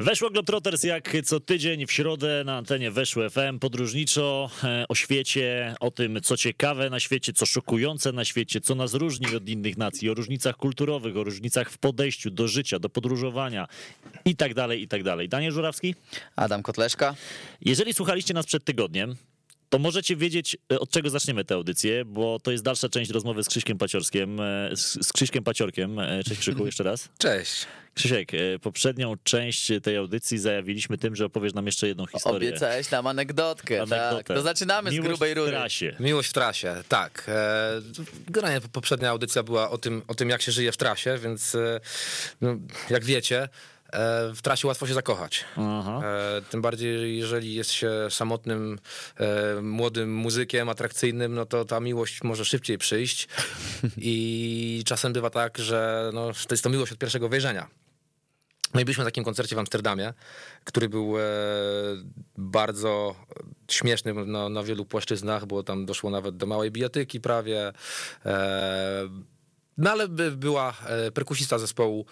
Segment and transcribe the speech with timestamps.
[0.00, 5.74] Weszło Globetrotters jak co tydzień w środę na antenie Weszło FM podróżniczo e, o świecie,
[5.80, 9.76] o tym co ciekawe na świecie, co szokujące na świecie, co nas różni od innych
[9.76, 13.68] nacji, o różnicach kulturowych, o różnicach w podejściu do życia, do podróżowania
[14.24, 15.28] i tak dalej, i tak dalej.
[15.28, 15.94] Daniel Żurawski?
[16.36, 17.14] Adam Kotleszka.
[17.60, 19.16] Jeżeli słuchaliście nas przed tygodniem,
[19.68, 23.44] to możecie wiedzieć, e, od czego zaczniemy tę audycję, bo to jest dalsza część rozmowy
[23.44, 25.96] z Krzyśkiem Paciorskiem, e, z, z Krzyśkiem Paciorkiem.
[26.24, 27.08] Cześć Krzyku, jeszcze raz.
[27.18, 27.66] Cześć.
[27.94, 28.30] Krzysiek,
[28.62, 32.48] poprzednią część tej audycji zajawiliśmy tym, że opowiesz nam jeszcze jedną historię.
[32.48, 34.24] Obiecałeś nam anegdotkę, Anegdotę.
[34.24, 34.36] tak.
[34.36, 35.50] To zaczynamy Miłość z grubej w rury.
[35.50, 35.96] trasie.
[36.00, 37.24] Miłość w trasie, tak.
[37.28, 37.70] E,
[38.28, 41.80] Generalnie poprzednia audycja była o tym, o tym, jak się żyje w trasie, więc e,
[42.40, 42.56] no,
[42.90, 43.48] jak wiecie, e,
[44.34, 45.44] w trasie łatwo się zakochać.
[45.56, 46.00] Aha.
[46.04, 48.78] E, Tym bardziej, jeżeli jest się samotnym,
[49.16, 53.28] e, młodym muzykiem, atrakcyjnym, no to ta miłość może szybciej przyjść.
[53.96, 57.66] I czasem bywa tak, że no, to jest to miłość od pierwszego wejrzenia.
[58.74, 60.14] No i byliśmy na takim koncercie w Amsterdamie,
[60.64, 61.22] który był e,
[62.36, 63.14] bardzo
[63.68, 67.72] śmieszny na, na wielu płaszczyznach, bo tam doszło nawet do małej bijatyki prawie.
[68.26, 69.08] E,
[69.78, 72.06] no ale by, była e, perkusista zespołu,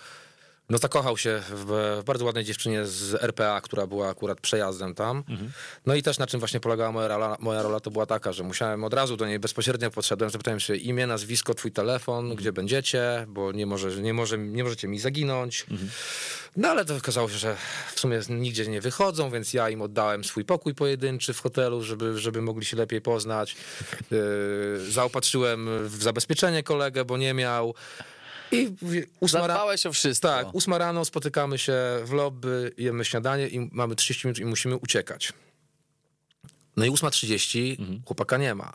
[0.71, 5.25] no zakochał się w, bardzo ładnej dziewczynie z RPA, która była akurat przejazdem tam.
[5.87, 8.45] No i też na czym właśnie polegała moja rola, moja rola, to była taka, że
[8.45, 13.27] musiałem od razu do niej bezpośrednio podszedłem, zapytałem się imię, nazwisko, twój telefon, gdzie będziecie,
[13.29, 15.67] bo nie, może, nie, może, nie możecie mi zaginąć.
[16.59, 17.57] No ale to okazało się, że
[17.95, 22.19] w sumie nigdzie nie wychodzą, więc ja im oddałem swój pokój pojedynczy w hotelu, żeby,
[22.19, 23.57] żeby mogli się lepiej poznać.
[24.11, 27.75] Yy, zaopatrzyłem w zabezpieczenie kolegę, bo nie miał.
[28.53, 28.77] I
[29.21, 30.29] ósma Zadbałeś o wszystko.
[30.29, 34.77] tak, ósma rano spotykamy się w lobby, jemy śniadanie i mamy 30 minut i musimy
[34.77, 35.33] uciekać.
[36.77, 38.73] No i 8.30 chłopaka nie ma.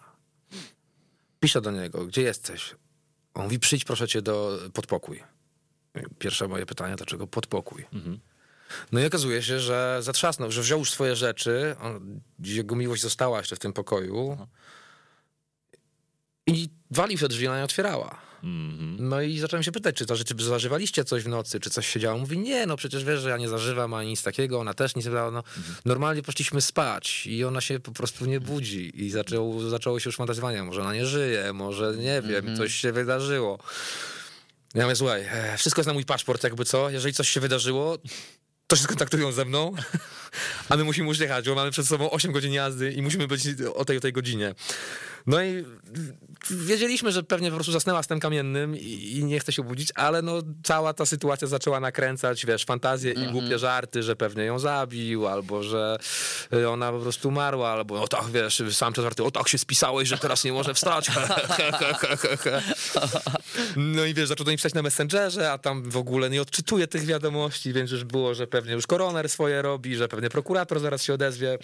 [1.39, 2.75] Piszę do niego, gdzie jesteś?
[3.33, 5.32] On mówi, przyjdź proszę cię do podpokój.
[6.19, 7.85] Pierwsze moje pytanie, dlaczego podpokój?
[8.91, 13.37] No i okazuje się, że zatrzasnął, że wziął już swoje rzeczy, on, jego miłość została
[13.37, 14.47] jeszcze w tym pokoju
[16.47, 18.21] i walił się drzwi, ona nie otwierała.
[18.99, 21.99] No i zacząłem się pytać, czy to rzeczy zażywaliście coś w nocy, czy coś się
[21.99, 22.17] działo.
[22.17, 25.05] Mówi, nie, no przecież wiesz, że ja nie zażywam ani nic takiego, ona też nic
[25.05, 25.31] nie zażywała.
[25.31, 25.43] No,
[25.85, 30.15] Normalnie poszliśmy spać i ona się po prostu nie budzi i zaczęło, zaczęło się już
[30.15, 33.59] fantazowanie, może ona nie żyje, może nie wiem, coś się wydarzyło.
[34.73, 37.97] Ja mówię, słuchaj, e, wszystko jest na mój paszport, jakby co, jeżeli coś się wydarzyło,
[38.67, 39.71] to się skontaktują ze mną,
[40.69, 43.47] a my musimy już jechać, bo mamy przed sobą 8 godzin jazdy i musimy być
[43.75, 44.55] o tej, o tej godzinie.
[45.27, 45.65] No i
[46.49, 49.89] wiedzieliśmy, że pewnie po prostu zasnęła z tym kamiennym i, i nie chce się obudzić,
[49.95, 54.59] ale no cała ta sytuacja zaczęła nakręcać, wiesz, fantazje i głupie żarty, że pewnie ją
[54.59, 55.97] zabił, albo że
[56.53, 59.57] y, ona po prostu umarła, albo no tak, wiesz, sam przez żarty, o tak się
[59.57, 61.07] spisałeś, że teraz nie może wstać.
[63.75, 66.87] no i wiesz, zaczął do niej pisać na Messengerze, a tam w ogóle nie odczytuje
[66.87, 71.03] tych wiadomości, więc już było, że pewnie już koroner swoje robi, że pewnie prokurator zaraz
[71.03, 71.57] się odezwie.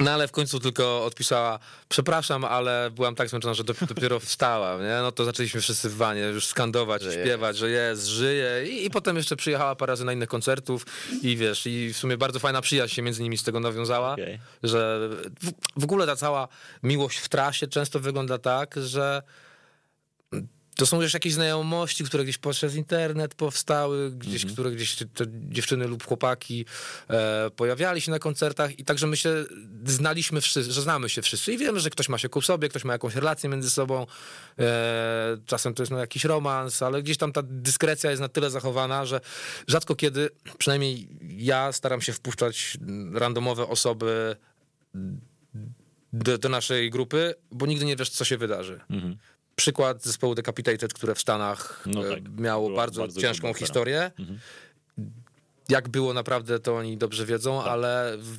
[0.00, 4.80] No ale w końcu tylko odpisała, przepraszam, ale byłam tak zmęczona, że dop- dopiero wstałam,
[4.82, 4.98] nie?
[5.02, 9.16] No to zaczęliśmy wszyscy w wanie już skandować, śpiewać, że jest, żyje I, i potem
[9.16, 10.86] jeszcze przyjechała parę razy na innych koncertów
[11.22, 14.38] i wiesz, i w sumie bardzo fajna przyjaźń się między nimi z tego nawiązała, Okej.
[14.62, 15.08] że
[15.42, 16.48] w, w ogóle ta cała
[16.82, 19.22] miłość w trasie często wygląda tak, że
[20.76, 25.86] to są już jakieś znajomości, które gdzieś przez internet powstały, gdzieś, które gdzieś te dziewczyny
[25.86, 26.64] lub chłopaki
[27.10, 29.44] e, pojawiali się na koncertach i także my się
[29.84, 32.84] znaliśmy wszyscy, że znamy się wszyscy i wiemy, że ktoś ma się ku sobie, ktoś
[32.84, 34.06] ma jakąś relację między sobą,
[34.58, 38.50] e, czasem to jest no, jakiś romans, ale gdzieś tam ta dyskrecja jest na tyle
[38.50, 39.20] zachowana, że
[39.66, 42.78] rzadko kiedy, przynajmniej ja staram się wpuszczać
[43.12, 44.36] randomowe osoby
[46.12, 48.80] do, do naszej grupy, bo nigdy nie wiesz, co się wydarzy.
[49.56, 54.10] Przykład zespołu Decapitated, które w Stanach No e, tak, miało bardzo, bardzo ciężką historię.
[55.68, 57.68] Jak było naprawdę, to oni dobrze wiedzą, Tak.
[57.72, 58.38] ale w,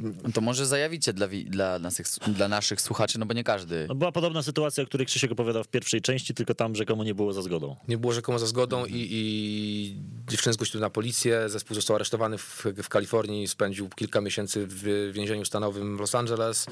[0.00, 3.86] No To może zajawicie dla, dla, naszych, dla naszych słuchaczy, no bo nie każdy.
[3.88, 7.14] No była podobna sytuacja, o której Krzysiek opowiadał w pierwszej części, tylko tam rzekomo nie
[7.14, 7.76] było za zgodą.
[7.88, 9.96] nie było rzekomo za zgodą i, i
[10.28, 11.48] dziewczyny zgłosiły na policję.
[11.48, 16.66] Zespół został aresztowany w, w Kalifornii, spędził kilka miesięcy w więzieniu stanowym w Los Angeles.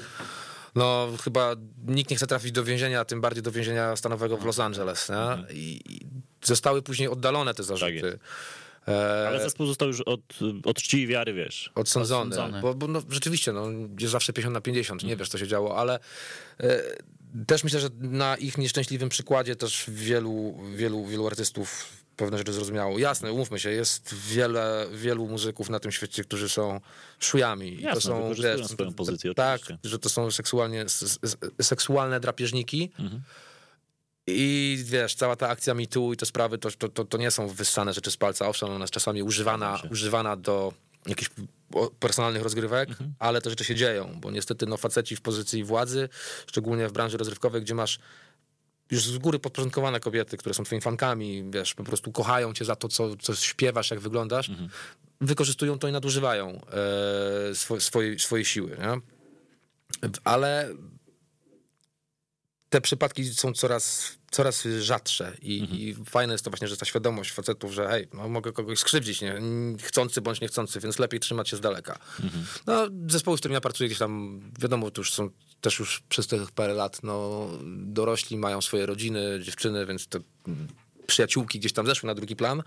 [0.75, 1.55] No, chyba
[1.87, 5.09] nikt nie chce trafić do więzienia, a tym bardziej do więzienia stanowego w Los Angeles.
[5.09, 5.55] Nie?
[5.55, 5.81] I,
[6.43, 7.91] zostały później oddalone te zarzuty.
[7.91, 8.17] jest.
[8.87, 10.21] E, Ale zespół został już od,
[10.65, 11.71] od czci i wiary, wiesz.
[11.75, 12.35] odsądzony.
[12.35, 12.61] Odsądzony.
[12.61, 13.67] Bo, bo no, rzeczywiście, no,
[13.99, 15.99] jest zawsze 50 na 50, nie wiesz, co się działo, ale
[16.59, 16.81] e,
[17.47, 22.99] też myślę, że na ich nieszczęśliwym przykładzie też wielu, wielu, wielu artystów pewne rzeczy zrozumiało.
[22.99, 26.81] Jasne, umówmy się, jest wiele, wielu muzyków na tym świecie, którzy są
[27.19, 27.81] szujami.
[27.81, 29.89] Jasne, to są, wykorzystują swoją pozycję, Tak, oczywiście.
[29.89, 30.85] że to są seksualnie,
[31.61, 32.91] seksualne drapieżniki.
[34.27, 37.47] I wiesz, cała ta akcja Too i te sprawy, to, to, to, to nie są
[37.47, 38.47] wyssane rzeczy z palca.
[38.47, 40.73] Owszem, ona jest czasami używana, używana do
[41.05, 41.31] jakichś
[41.99, 42.89] personalnych rozgrywek,
[43.19, 46.09] ale te rzeczy się dzieją, bo niestety no, faceci w pozycji władzy,
[46.47, 47.99] szczególnie w branży rozrywkowej, gdzie masz
[48.91, 52.75] już z góry podporządkowane kobiety, które są twoimi fankami, wiesz, po prostu kochają cię za
[52.75, 54.51] to, co, co śpiewasz, jak wyglądasz,
[55.21, 56.61] wykorzystują to i nadużywają
[57.51, 59.01] e, swo, swojej, swojej siły, nie?
[60.23, 60.69] Ale
[62.69, 67.31] te przypadki są coraz, coraz rzadsze i, i fajne jest to właśnie, że ta świadomość
[67.31, 69.41] facetów, że hej, no, mogę kogoś skrzywdzić, nie?
[69.83, 71.99] chcący bądź niechcący, więc lepiej trzymać się z daleka.
[72.67, 75.29] No, zespoły, z którymi ja pracuję gdzieś tam, wiadomo, to już są
[75.61, 80.19] też już przez tych parę lat, no, dorośli, mają swoje rodziny, dziewczyny, więc to
[81.07, 82.63] przyjaciółki gdzieś tam zeszły na drugi plan,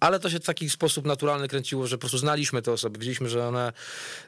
[0.00, 3.28] ale to się w taki sposób naturalny kręciło, że po prostu znaliśmy te osoby, wiedzieliśmy,
[3.28, 3.72] że one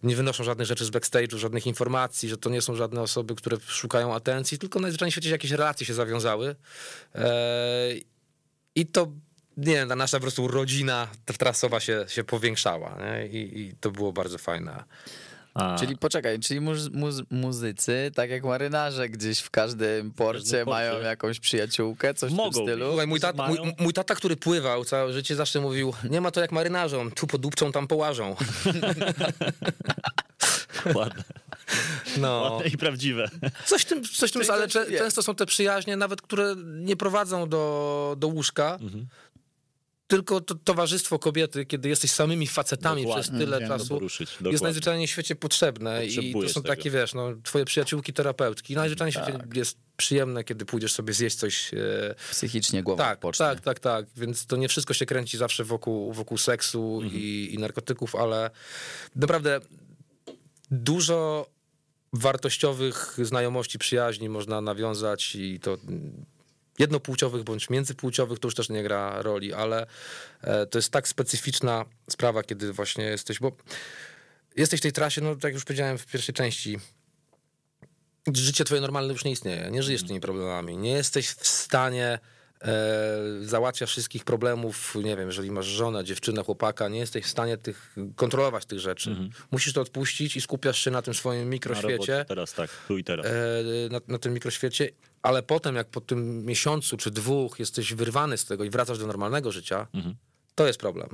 [0.02, 3.56] nie wynoszą żadnych rzeczy z backstage'u, żadnych informacji, że to nie są żadne osoby, które
[3.66, 6.56] szukają atencji, tylko najzwyczajniej w świecie jakieś relacje się zawiązały
[7.14, 8.04] Eee,
[8.74, 9.12] i to
[9.56, 11.08] nie wiem, nasza po prostu rodzina
[11.38, 13.26] trasowa się, się powiększała nie?
[13.26, 14.84] I, i to było bardzo fajne.
[15.54, 20.64] A, Czyli poczekaj, czyli muz, muz, muzycy, tak jak marynarze, gdzieś w każdym porcie porcie.
[20.64, 22.86] mają jakąś przyjaciółkę, coś w Mogą tym stylu.
[22.88, 26.40] Słuchaj, mój, tata, mój, mój tata, który pływał całe życie, zawsze mówił, nie ma to
[26.40, 28.36] jak marynarzom, tu podupczą, tam połażą.
[30.94, 31.22] ładne,
[32.18, 32.40] No.
[32.42, 33.28] ładne i prawdziwe.
[33.66, 37.48] Coś w tym, coś w tym ale często są te przyjaźnie, nawet które nie prowadzą
[37.48, 39.06] do, do łóżka, Mhm.
[40.16, 43.22] Tylko to towarzystwo kobiety, kiedy jesteś samymi facetami Dokładnie.
[43.22, 44.62] przez tyle Chciałem czasu, poruszyć, jest dokładnie.
[44.62, 46.68] najzwyczajniej w świecie potrzebne i to są tego.
[46.76, 48.74] takie, wiesz, no, twoje przyjaciółki, terapeutki.
[48.74, 49.56] Najzwyczajniej w świecie Tak.
[49.56, 51.74] jest przyjemne, kiedy pójdziesz sobie zjeść coś...
[51.74, 53.46] E, Psychicznie głowa tak, odpocznie.
[53.46, 54.06] tak, tak, tak.
[54.16, 57.22] Więc to nie wszystko się kręci zawsze wokół, wokół seksu Mhm.
[57.22, 58.50] i, i narkotyków, ale
[59.16, 59.60] naprawdę
[60.70, 61.46] dużo
[62.12, 65.76] wartościowych znajomości, przyjaźni można nawiązać i to
[66.78, 69.86] jednopłciowych bądź międzypłciowych to już też nie gra roli, ale
[70.42, 73.52] e, to jest tak specyficzna sprawa, kiedy właśnie jesteś, bo
[74.56, 76.78] jesteś w tej trasie, no tak jak już powiedziałem w pierwszej części,
[78.34, 82.18] życie twoje normalne już nie istnieje, nie żyjesz tymi problemami, nie jesteś w stanie
[82.62, 87.56] e, załatwiać wszystkich problemów, nie wiem, jeżeli masz żonę, dziewczynę, chłopaka, nie jesteś w stanie
[87.56, 89.16] tych, kontrolować tych rzeczy.
[89.50, 93.26] Musisz to odpuścić i skupiasz się na tym swoim mikroświecie, teraz tak, tu i teraz.
[93.26, 93.30] e,
[93.90, 94.90] na, na tym mikroświecie,
[95.22, 99.06] ale potem jak po tym miesiącu czy dwóch jesteś wyrwany z tego i wracasz do
[99.06, 100.14] normalnego życia, Mhm.
[100.54, 101.08] to jest problem.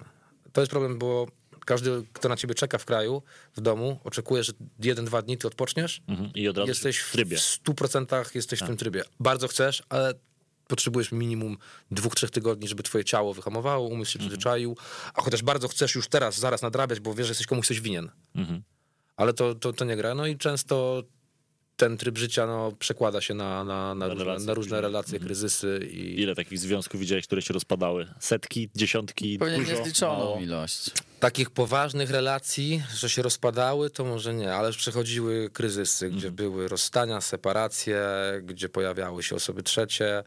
[0.53, 1.27] To jest problem, bo
[1.67, 3.23] każdy, kto na ciebie czeka w kraju,
[3.57, 4.53] w domu, oczekuje, że
[4.83, 6.31] jeden, dwa dni ty odpoczniesz, Mhm.
[6.35, 7.37] I od razu jesteś w trybie.
[7.37, 9.03] w 100% jesteś w tym trybie.
[9.21, 10.15] Bardzo chcesz, ale
[10.71, 11.57] potrzebujesz minimum
[11.91, 14.29] dwóch, trzech tygodni, żeby twoje ciało wyhamowało, umysł się Mhm.
[14.31, 14.77] przyzwyczaił,
[15.15, 18.11] a chociaż bardzo chcesz już teraz, zaraz nadrabiać, bo wiesz, że jesteś komuś coś winien.
[18.35, 18.63] Mhm.
[19.17, 20.15] Ale to, to, to nie gra.
[20.15, 21.03] No i często
[21.77, 24.83] ten tryb życia no, przekłada się na, na, na, różne, relacje na różne później.
[24.83, 28.07] relacje, kryzysy i Ile takich związków widziałeś, które się rozpadały?
[28.19, 30.41] Setki, dziesiątki, Pewnie dużo, niezliczoną mało?
[30.41, 30.91] ilość.
[31.21, 37.21] takich poważnych relacji, że się rozpadały, to może nie, ale przechodziły kryzysy, gdzie były rozstania,
[37.21, 38.03] separacje,
[38.43, 40.23] gdzie pojawiały się osoby trzecie.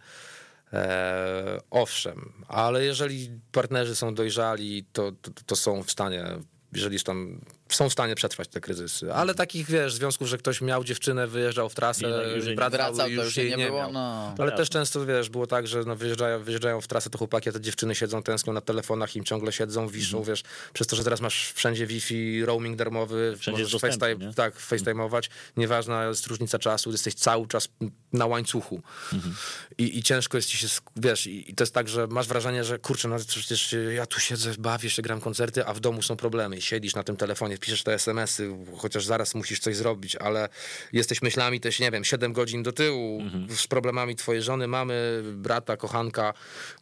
[0.74, 6.26] E, owszem, ale jeżeli partnerzy są dojrzali, to, to, to są w stanie,
[6.74, 9.14] jeżeli już tam są w stanie przetrwać te kryzysy.
[9.14, 12.56] Ale takich, wiesz, związków, że ktoś miał dziewczynę, wyjeżdżał w trasę, I już jej nie
[12.56, 13.92] wracał, Wracał, już już jej jej nie było, miał.
[13.94, 14.36] no.
[14.40, 17.52] Ale też często, wiesz, było tak, że no wyjeżdżają, wyjeżdżają w trasę te chłopaki, a
[17.52, 20.36] te dziewczyny siedzą, tęsknią na telefonach, im ciągle siedzą, wiszą, Mhm.
[20.36, 24.34] wiesz, przez to, że teraz masz wszędzie Wi-Fi, roaming darmowy, Wszędzie możesz dostępny, FaceTime, nie?
[24.34, 27.70] tak, FaceTime'ować, nieważna jest różnica czasu, jesteś cały czas
[28.14, 28.82] na łańcuchu
[29.14, 29.36] Mhm.
[29.78, 32.64] I, i ciężko jest ci się, wiesz, i, i to jest tak, że masz wrażenie,
[32.64, 36.18] że kurczę, no przecież ja tu siedzę, bawię się, gram koncerty, a w domu są
[36.18, 40.50] problemy i siedzisz na tym telefonie, piszesz te SMS-y, chociaż zaraz musisz coś zrobić, ale
[40.94, 43.48] jesteś myślami też, nie wiem, 7 godzin do tyłu Mhm.
[43.56, 46.34] z problemami twojej żony, mamy, brata, kochanka,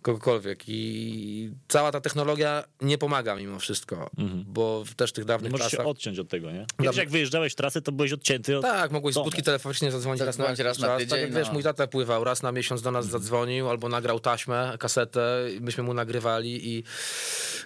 [0.01, 4.10] kogokolwiek i cała ta technologia nie pomaga mimo wszystko,
[4.48, 5.88] bo w też tych dawnych możesz się czasach...
[5.88, 6.66] odciąć od tego, nie?
[6.82, 8.62] Kiedyś jak wyjeżdżałeś w trasę, to byłeś odcięty od...
[8.63, 10.98] Tak, mogłeś z budki telefonicznie zadzwonić raz na, raz na czas.
[10.98, 11.54] tydzień, Tak jak wiesz, no.
[11.54, 13.22] mój tata pływał, raz na miesiąc do nas Mhm.
[13.22, 15.22] zadzwonił albo nagrał taśmę, kasetę,
[15.62, 16.84] myśmy mu nagrywali i,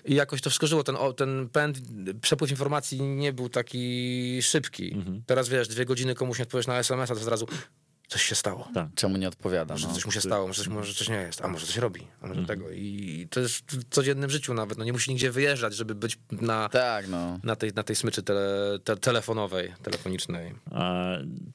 [0.06, 0.84] i jakoś to wszystko żyło.
[0.84, 1.78] Ten, ten pęd,
[2.22, 4.94] przepływ informacji nie był taki szybki.
[4.94, 5.24] Mhm.
[5.26, 7.48] Teraz wiesz, dwie godziny komuś nie odpowiesz na SMS-a, to od razu
[8.08, 8.68] coś się stało.
[8.74, 8.88] Tak.
[8.96, 9.74] Czemu nie odpowiada?
[9.74, 9.94] Może No.
[9.94, 12.24] coś mu się stało, może coś, może coś nie jest, a może coś robi, a
[12.26, 12.34] Mhm.
[12.36, 12.72] może tego.
[12.72, 14.78] I to jest w codziennym życiu nawet.
[14.78, 17.40] No nie musi nigdzie wyjeżdżać, żeby być na, Tak, no.
[17.44, 20.54] na, tej, na tej smyczy tele, te, telefonowej, telefonicznej.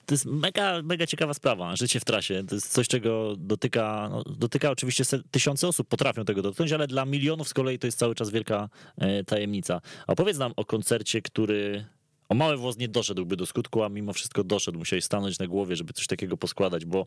[0.07, 2.45] To jest mega, mega ciekawa sprawa, życie w trasie.
[2.49, 7.04] To jest coś, czego dotyka, no, dotyka oczywiście tysiące osób, potrafią tego dotknąć, ale dla
[7.04, 9.80] milionów z kolei to jest cały czas wielka e, tajemnica.
[10.07, 11.85] Opowiedz nam o koncercie, który
[12.30, 14.78] o mały włos nie doszedłby do skutku, a mimo wszystko doszedł.
[14.78, 17.06] Musiałeś stanąć na głowie, żeby coś takiego poskładać, bo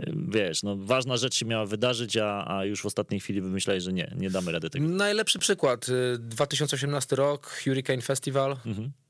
[0.00, 3.82] y, wiesz, no, ważna rzecz się miała wydarzyć, a, a już w ostatniej chwili wymyślałeś,
[3.82, 4.88] że nie, nie damy rady tego.
[4.88, 5.88] Najlepszy przykład.
[5.88, 8.56] y, 2018 rok, Hurricane Festival.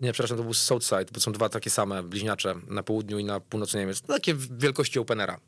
[0.01, 3.41] Nie, przepraszam, to był Southside, bo są dwa takie same bliźniacze na południu i na
[3.41, 4.01] północy Niemiec.
[4.03, 5.41] Takie w wielkości openera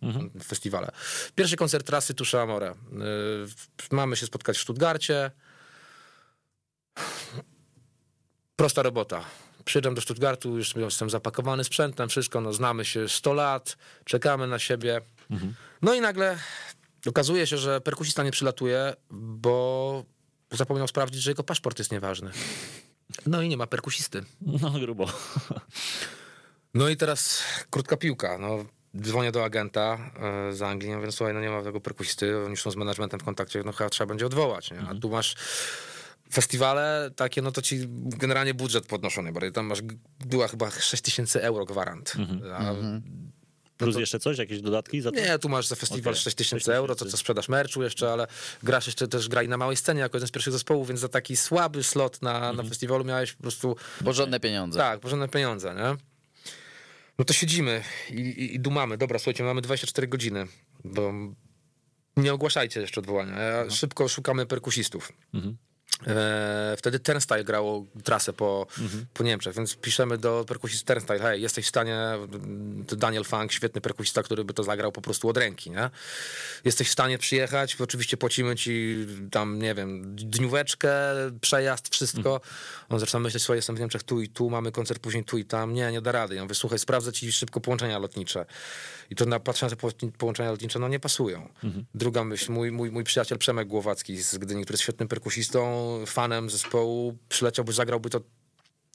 [0.45, 0.91] festiwale.
[1.35, 2.71] Pierwszy koncert trasy Tusza Amore.
[2.71, 5.31] Y, Mamy się spotkać w Stuttgarcie.
[8.57, 9.25] Prosta robota.
[9.69, 14.59] Przyjeżdżam do Stuttgartu, już jestem zapakowany sprzętem, wszystko, no znamy się 100 lat, czekamy na
[14.59, 15.01] siebie.
[15.83, 16.39] No i nagle
[17.07, 20.05] okazuje się, że perkusista nie przylatuje, bo
[20.51, 22.31] zapomniał sprawdzić, że jego paszport jest nieważny.
[23.27, 24.25] No i nie ma perkusisty.
[24.41, 25.07] No grubo.
[26.75, 28.39] No i teraz krótka piłka.
[28.39, 28.65] No,
[29.01, 29.99] dzwonię do agenta
[30.49, 33.21] e, z Anglii, mówię, słuchaj, no nie ma tego perkusisty, oni już są z managementem
[33.21, 34.71] w kontakcie, no chyba trzeba będzie odwołać.
[34.71, 34.81] Nie?
[34.81, 35.35] A tu masz
[36.33, 39.83] festiwale takie, no to ci generalnie budżet podnoszony, bo tam masz,
[40.27, 42.15] była chyba 6 tysięcy euro gwarant.
[42.59, 42.75] A
[43.79, 45.21] Plus jeszcze coś, jakieś dodatki za to?
[45.21, 46.23] Nie, tu masz za festiwal Okej.
[46.23, 48.27] 6 tysięcy 6 euro, to co sprzedasz merczu jeszcze, ale
[48.63, 51.37] grasz jeszcze też grali na małej scenie jako jeden z pierwszych zespołów, więc za taki
[51.37, 54.79] słaby slot na, na festiwalu miałeś po prostu Porządne pieniądze.
[54.79, 55.97] tak, porządne pieniądze, nie?
[57.19, 58.99] No to siedzimy i, i, i dumamy.
[58.99, 60.47] Dobra, słuchajcie, mamy 24 godziny,
[60.85, 61.13] bo
[62.17, 63.39] nie ogłaszajcie jeszcze odwołania.
[63.39, 65.13] Ja Szybko szukamy perkusistów.
[66.07, 68.67] E, wtedy Turnstile grało trasę po,
[69.15, 71.99] po Niemczech, więc piszemy do perkusisty Turnstile, hej, jesteś w stanie,
[72.87, 75.91] to Daniel Funk, świetny perkusista, który by to zagrał po prostu od ręki, nie?
[76.65, 80.91] Jesteś w stanie przyjechać, oczywiście płacimy ci tam, nie wiem, dnióweczkę,
[81.41, 82.41] przejazd, wszystko.
[82.89, 85.45] On zaczyna myśleć, słuchaj, jestem w Niemczech tu i tu, mamy koncert później tu i
[85.45, 86.35] tam, nie, nie da rady.
[86.35, 88.47] Ja mówię, słuchaj, sprawdzę ci szybko połączenia lotnicze.
[89.11, 91.49] I to na patrzę na te po- połączenia lotnicze, no nie pasują.
[91.95, 96.51] Druga myśl, mój, mój, mój przyjaciel Przemek Głowacki z Gdyni, który jest świetnym perkusistą, fanem
[96.51, 98.21] zespołu, przyleciałby, zagrałby to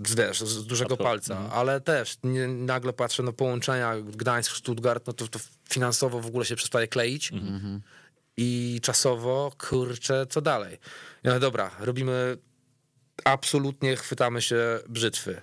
[0.05, 5.13] z, wiesz, z dużego palca, ale też nie, nagle patrzę, no połączenia Gdańsk, Stuttgart, no
[5.13, 7.31] to, to finansowo w ogóle się przestaje kleić
[8.37, 10.77] i czasowo, kurczę, co dalej?
[11.23, 12.37] Mówię, dobra, robimy,
[13.23, 15.41] absolutnie chwytamy się brzytwy.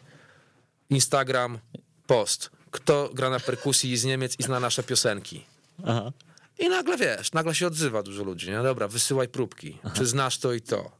[0.90, 1.58] Instagram,
[2.06, 2.50] post.
[2.70, 5.44] Kto gra na perkusji z Niemiec i zna nasze piosenki?
[5.86, 6.12] Aha.
[6.58, 8.50] I nagle wiesz, nagle się odzywa dużo ludzi.
[8.50, 8.62] Nie?
[8.62, 9.78] Dobra, wysyłaj próbki.
[9.94, 10.99] Czy znasz to i to?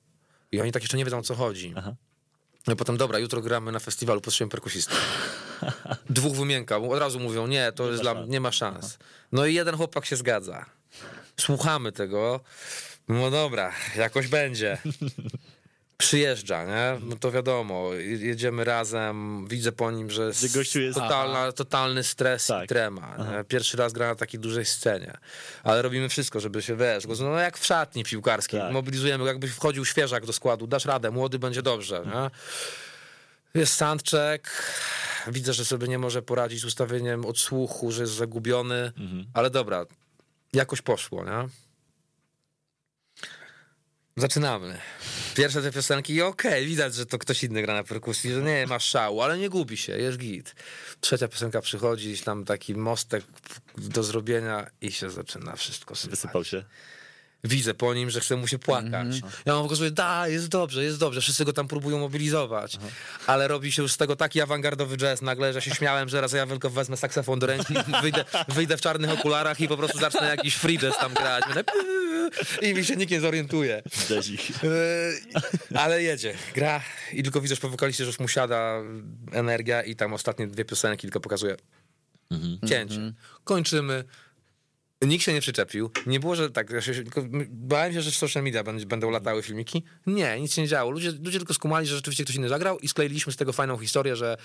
[0.52, 1.74] I oni tak jeszcze nie wiedzą o co chodzi.
[1.76, 1.94] Aha.
[2.66, 4.94] No i potem, dobra, jutro gramy na festiwalu, potrzebujemy perkusistę.
[6.10, 8.98] Dwóch wymienka, od razu mówią, nie, to jest dla mnie, nie ma szans.
[9.32, 10.66] No i jeden chłopak się zgadza.
[11.36, 12.40] Słuchamy tego.
[13.08, 14.78] No dobra, jakoś będzie.
[16.00, 16.98] Przyjeżdża, nie?
[17.06, 22.48] No to wiadomo, jedziemy razem, widzę po nim, że gościu jest- totalna, totalny stres i
[22.48, 22.68] Tak.
[22.68, 23.16] trema.
[23.18, 23.44] nie?
[23.44, 25.16] Pierwszy raz gra na takiej dużej scenie.
[25.62, 28.60] Ale robimy wszystko, żeby się, wiesz, go- no jak w szatni piłkarskiej.
[28.60, 28.72] Tak.
[28.72, 32.30] Mobilizujemy, jakbyś wchodził świeżak do składu, dasz radę, młody będzie dobrze, nie?
[33.60, 34.48] Jest soundcheck,
[35.26, 38.92] widzę, że sobie nie może poradzić z ustawieniem odsłuchu, że jest zagubiony,
[39.34, 39.86] ale dobra,
[40.52, 41.48] jakoś poszło, nie?
[44.16, 44.78] Zaczynamy.
[45.34, 48.66] Pierwsze te piosenki i okej, widać, że to ktoś inny gra na perkusji, że nie
[48.66, 50.54] ma szału, ale nie gubi się, jest git.
[51.00, 53.24] Trzecia piosenka przychodzi, tam taki mostek
[53.78, 56.10] do zrobienia i się zaczyna wszystko sypać.
[56.10, 56.64] Wysypał się.
[57.44, 59.20] Widzę po nim, że chce mu się płakać.
[59.44, 61.20] Ja mam pokazuję, da, jest dobrze, jest dobrze.
[61.20, 62.76] Wszyscy go tam próbują mobilizować.
[63.26, 66.32] Ale robi się już z tego taki awangardowy jazz nagle, że się śmiałem, że raz
[66.32, 70.28] ja tylko wezmę saksofon do ręki, wyjdę, wyjdę w czarnych okularach i po prostu zacznę
[70.28, 71.44] jakiś free jazz tam grać.
[71.44, 71.64] Będę
[72.62, 73.82] I mi się nikt nie zorientuje.
[74.08, 74.40] Dezik.
[75.74, 76.82] Ale jedzie, gra
[77.12, 78.82] i tylko widzę, że po wokaliście, że już mu siada
[79.32, 81.56] energia i tam ostatnie dwie piosenki tylko pokazuje
[82.68, 83.12] cięcie.
[83.44, 84.04] Kończymy.
[85.02, 85.90] Nikt się nie przyczepił.
[86.06, 86.70] Nie było, że tak.
[86.70, 89.84] ja się- Tylko bałem się, że w social media będą, latały filmiki.
[90.06, 90.90] Nie, nic się nie działo.
[90.90, 94.16] Ludzie, ludzie tylko skumali, że rzeczywiście ktoś inny zagrał i skleiliśmy z tego fajną historię,
[94.16, 94.36] że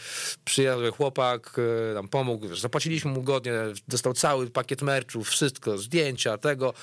[0.45, 1.55] przyjechał chłopak,
[1.91, 3.51] e, nam pomógł, wiesz, zapłaciliśmy mu godnie,
[3.87, 6.73] dostał cały pakiet merchu, wszystko, zdjęcia, tego.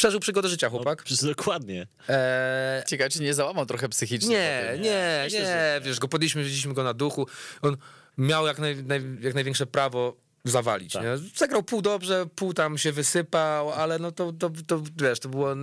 [0.00, 1.02] Przeżył przygodę życia chłopak.
[1.02, 1.86] Przecież dokładnie.
[2.08, 4.28] Eee, Ciekawe, czy nie załamał trochę psychicznie.
[4.28, 4.82] nie, potem.
[4.82, 7.26] nie, Myślę, nie, że wiesz, go podjęliśmy, wzięliśmy go na duchu.
[7.62, 7.76] On
[8.18, 10.92] miał jak, naj, naj, jak największe prawo zawalić.
[10.92, 11.02] Tak.
[11.02, 11.18] Nie?
[11.36, 15.54] Zagrał pół dobrze, pół tam się wysypał, ale no to, to, to wiesz, to było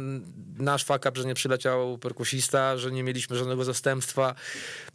[0.58, 4.36] nasz fuck up, że nie przyleciał perkusista, że nie mieliśmy żadnego zastępstwa.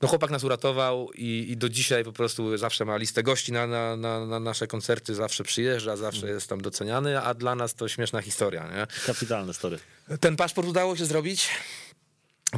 [0.02, 3.66] No chłopak nas uratował i, i do dzisiaj po prostu zawsze ma listę gości na,
[3.66, 7.88] na, na, na nasze koncerty, zawsze przyjeżdża, zawsze jest tam doceniany, a dla nas to
[7.88, 8.86] śmieszna historia, nie?
[9.06, 9.78] Kapitalne story.
[10.20, 11.48] Ten paszport udało się zrobić.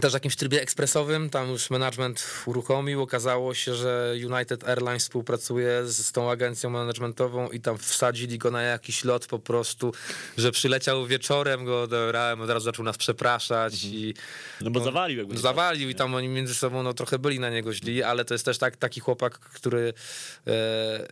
[0.00, 5.86] Też w jakimś trybie ekspresowym, tam już management uruchomił, okazało się, że United Airlines współpracuje
[5.86, 9.92] z, tą agencją managementową i tam wsadzili go na jakiś lot po prostu,
[10.38, 14.14] że przyleciał wieczorem, go odebrałem, od razu zaczął nas przepraszać i
[14.60, 15.38] No bo zawalił jakby.
[15.38, 18.44] zawalił i tam oni między sobą no, trochę byli na niego źli, ale to jest
[18.44, 19.92] też tak, taki chłopak, który
[20.46, 21.06] e,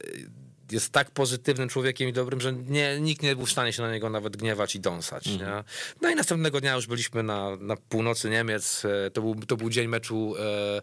[0.71, 3.93] jest tak pozytywnym człowiekiem i dobrym, że nie, nikt nie był w stanie się na
[3.93, 5.27] niego nawet gniewać i dąsać.
[5.27, 5.65] Nie?
[6.01, 8.85] No i następnego dnia już byliśmy na, na północy Niemiec.
[8.85, 10.83] E, To był, to był dzień meczu e,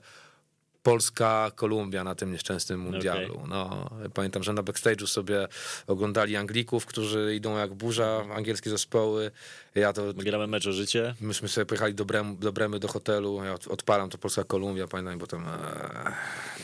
[0.89, 3.41] Polska-Kolumbia na tym nieszczęsnym mundialu.
[3.49, 5.47] No, pamiętam, że na backstage'u sobie
[5.87, 9.31] oglądali Anglików, którzy idą jak burza, angielskie zespoły.
[9.75, 11.15] Ja to My gramy mecz o życie.
[11.21, 14.87] Myśmy sobie pojechali do, Brem, do Bremy, do hotelu, ja od- odpalam to Polska Kolumbia,
[14.87, 16.13] pamiętam, bo tam eee,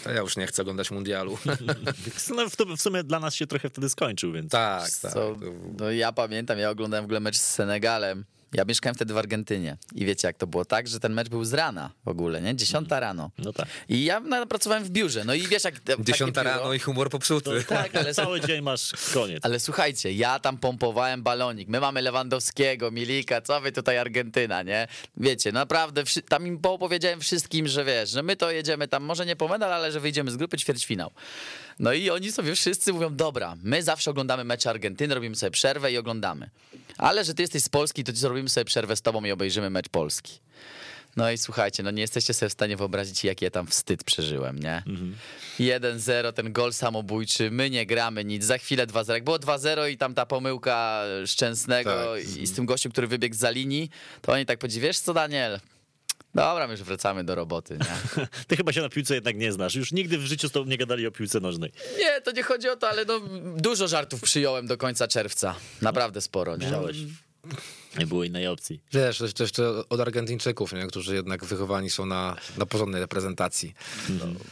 [0.04, 1.38] to ja już nie chcę oglądać mundialu.
[2.36, 4.52] No, w, to, w sumie dla nas się trochę wtedy skończył, więc.
[4.52, 5.14] tak, tak.
[5.14, 5.36] To-
[5.80, 8.26] no ja pamiętam, ja oglądałem w ogóle mecz z Senegalem.
[8.56, 11.46] Ja mieszkałem wtedy w Argentynie i wiecie jak to było tak, że ten mecz był
[11.46, 12.56] z rana w ogóle, nie?
[12.56, 13.32] Dziesiąta rano.
[13.38, 13.68] No tak.
[13.90, 15.76] I ja pracowałem w biurze, no i wiesz jak...
[16.00, 17.64] Dziesiąta biuro- rano i humor popsuty.
[17.64, 19.46] Tak, ale Cały dzień masz koniec.
[19.46, 21.68] Ale słuchajcie, ja tam pompowałem balonik.
[21.70, 24.88] My mamy Lewandowskiego, Milika, co wy tutaj Argentyna, nie?
[25.18, 29.36] Wiecie, naprawdę tam im powiedziałem wszystkim, że wiesz, że my to jedziemy tam, może nie
[29.36, 31.12] po medal, ale że wyjdziemy z grupy ćwierćfinał.
[31.80, 35.92] No i oni sobie wszyscy mówią, dobra, my zawsze oglądamy mecze Argentyny, robimy sobie przerwę
[35.92, 36.50] i oglądamy.
[36.98, 39.90] Ale że ty jesteś z Polski, to zrobimy sobie przerwę z tobą i obejrzymy mecz
[39.90, 40.40] Polski.
[41.16, 44.60] No i słuchajcie, no nie jesteście sobie w stanie wyobrazić, jaki ja tam wstyd przeżyłem,
[44.60, 44.84] nie?
[45.60, 49.14] 1-0, ten gol samobójczy, my nie gramy nic, za chwilę 2-0.
[49.14, 52.38] Jak było 2-0 i tam ta pomyłka Szczęsnego Tak.
[52.38, 53.90] i z tym gościem, który wybiegł za linii,
[54.22, 55.60] to oni tak powiedzieli, wiesz co Daniel,
[56.36, 58.26] dobra, my już wracamy do roboty, nie?
[58.48, 59.76] Ty chyba się na piłce jednak nie znasz.
[59.76, 61.72] Już nigdy w życiu z tobą nie gadali o piłce nożnej.
[62.00, 63.20] Nie, to nie chodzi o to, ale no
[63.58, 65.56] dużo żartów przyjąłem do końca czerwca.
[65.82, 66.68] Naprawdę sporo, nie?
[66.68, 66.98] Wziąłeś.
[68.00, 68.82] Nie było innej opcji.
[68.94, 69.24] Wiesz,
[69.54, 70.88] to od Argentyńczyków, nie?
[70.88, 73.74] którzy jednak wychowani są na, na porządnej reprezentacji.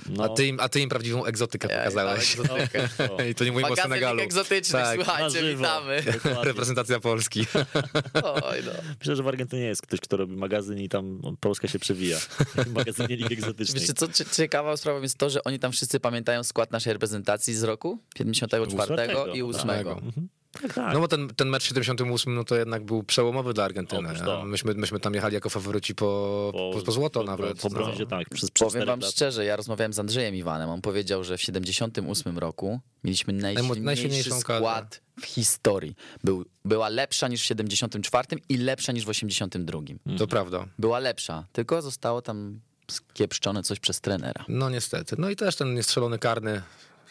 [0.10, 2.36] No, A, ty im, a ty im prawdziwą egzotykę Ja, pokazałeś.
[2.36, 2.90] ja, egzotykę.
[3.18, 4.22] no, I to nie mówimy o Magazynik Senegalu.
[4.22, 4.96] egzotyczny, Tak.
[4.96, 6.04] słuchajcie, witamy.
[6.14, 6.44] Dokładnie.
[6.44, 7.46] Reprezentacja Polski.
[8.24, 8.72] Oj, no.
[9.00, 12.18] Myślę, że w Argentynie jest ktoś, kto robi magazyn i tam Polska się przewija.
[12.56, 13.82] W magazynie Lig Egzotycznej.
[13.82, 17.54] Wiecie co, cie- ciekawa sprawa jest to, że oni tam wszyscy pamiętają skład naszej reprezentacji
[17.54, 19.70] z roku 74 i 8.
[19.70, 20.30] Mhm.
[20.62, 20.94] Tak, tak.
[20.94, 24.10] No bo ten, ten mecz w 78 no to jednak był przełomowy dla Argentyny.
[24.10, 24.46] Otóż to.
[24.46, 27.62] Myśmy, myśmy tam jechali jako faworyci po, po, po złoto po, nawet.
[27.62, 28.06] Po, po no.
[28.10, 28.30] tak.
[28.30, 29.12] Przez, przez Powiem wam lata.
[29.12, 34.30] szczerze, ja rozmawiałem z Andrzejem Iwanem, on powiedział, że w 78 roku mieliśmy najsilniejszy najsilniejszą
[34.30, 34.58] kadrę.
[34.58, 35.96] skład w historii.
[36.24, 39.80] Był, była lepsza niż w 74 i lepsza niż w 82.
[40.18, 40.66] To prawda.
[40.80, 42.60] Była lepsza, tylko zostało tam
[42.92, 44.46] skiepszczone coś przez trenera.
[44.48, 45.16] No niestety.
[45.20, 46.62] No i też ten niestrzelony karny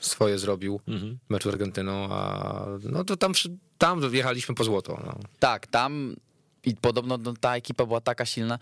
[0.03, 1.19] swoje zrobił Mhm.
[1.27, 3.33] w meczu z Argentyną, a no to tam,
[3.79, 5.03] tam jechaliśmy po złoto.
[5.07, 5.19] No.
[5.38, 6.17] Tak, tam
[6.65, 8.59] i podobno no, ta ekipa była taka silna.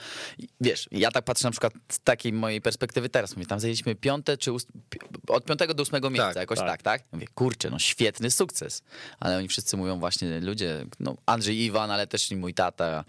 [0.60, 3.36] Wiesz, ja tak patrzę na przykład z takiej mojej perspektywy teraz.
[3.36, 4.98] Mówię, tam zajęliśmy piąte czy ust- pi-
[5.28, 6.68] od piątego do ósmego miejsca, Tak, jakoś tak.
[6.68, 6.82] tak.
[6.82, 8.82] tak, Mówię, kurczę, no świetny sukces.
[9.20, 13.04] Ale oni wszyscy mówią właśnie, ludzie, no Andrzej Iwan, ale też i mój tata,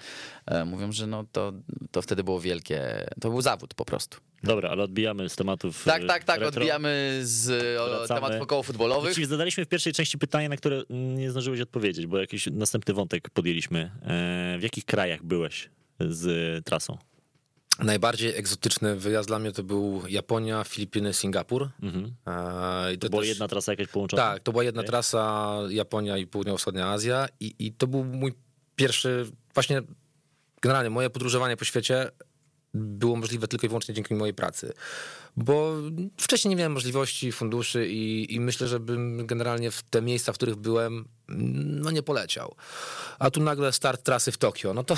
[0.46, 1.54] e, mówią, że no to,
[1.92, 4.18] to wtedy było wielkie, to był zawód po prostu.
[4.44, 6.60] Dobra, ale odbijamy z tematów Tak, tak, tak, retro.
[6.62, 7.48] odbijamy z
[7.90, 8.08] Wracamy.
[8.22, 9.14] tematów około futbolowych.
[9.14, 13.30] Czyli zadaliśmy w pierwszej części pytanie, na które nie zdążyłeś odpowiedzieć, bo jakiś następny wątek
[13.30, 13.80] podjęliśmy.
[14.02, 16.98] E, W jakich krajach byłeś z trasą?
[17.80, 21.70] Najbardziej egzotyczny wyjazd dla mnie to był Japonia, Filipiny, Singapur.
[21.84, 22.14] Mhm.
[22.28, 24.24] E, i To była też- jedna trasa jakaś połączona?
[24.24, 24.90] Tak, to była jedna Okej.
[24.90, 28.34] trasa Japonia i Południowo-Wschodnia Azja i, i to był mój
[28.76, 29.82] pierwszy, właśnie
[30.62, 32.10] generalnie moje podróżowanie po świecie
[32.74, 34.74] było możliwe tylko i wyłącznie dzięki mojej pracy.
[35.38, 35.74] Bo
[36.18, 40.36] wcześniej nie miałem możliwości, funduszy i, i myślę, że bym generalnie w te miejsca, w
[40.36, 42.56] których byłem, no nie poleciał.
[43.20, 44.96] A tu nagle start trasy w Tokio, no to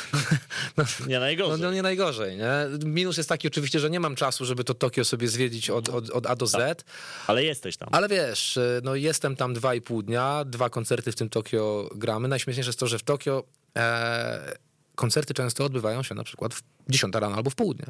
[0.76, 1.60] no, Nie no, najgorzej.
[1.60, 2.36] no nie najgorzej.
[2.36, 2.52] Nie?
[2.84, 6.10] Minus jest taki oczywiście, że nie mam czasu, żeby to Tokio sobie zwiedzić od, od,
[6.10, 6.84] od A do Z.
[7.26, 7.88] Ale jesteś tam.
[7.92, 12.28] Ale wiesz, no jestem tam dwa i pół dnia, dwa koncerty w tym Tokio gramy.
[12.28, 13.44] Najśmieszniejsze jest to, że w Tokio
[13.76, 14.69] e,
[15.00, 17.86] koncerty często odbywają się na przykład w 10 rano albo w południe.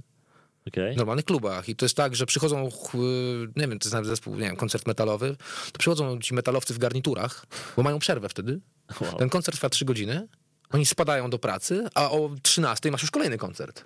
[0.68, 0.94] Okej.
[0.94, 1.68] W normalnych klubach.
[1.68, 2.94] I to jest tak, że przychodzą, ch-
[3.56, 5.36] nie wiem, to jest zespół, nie wiem, koncert metalowy,
[5.72, 7.46] to przychodzą ci metalowcy w garniturach,
[7.76, 8.60] bo mają przerwę wtedy.
[9.00, 9.18] Wow.
[9.18, 10.28] Ten koncert trwa 3 godziny,
[10.70, 13.84] oni spadają do pracy, a o 13 masz już kolejny koncert.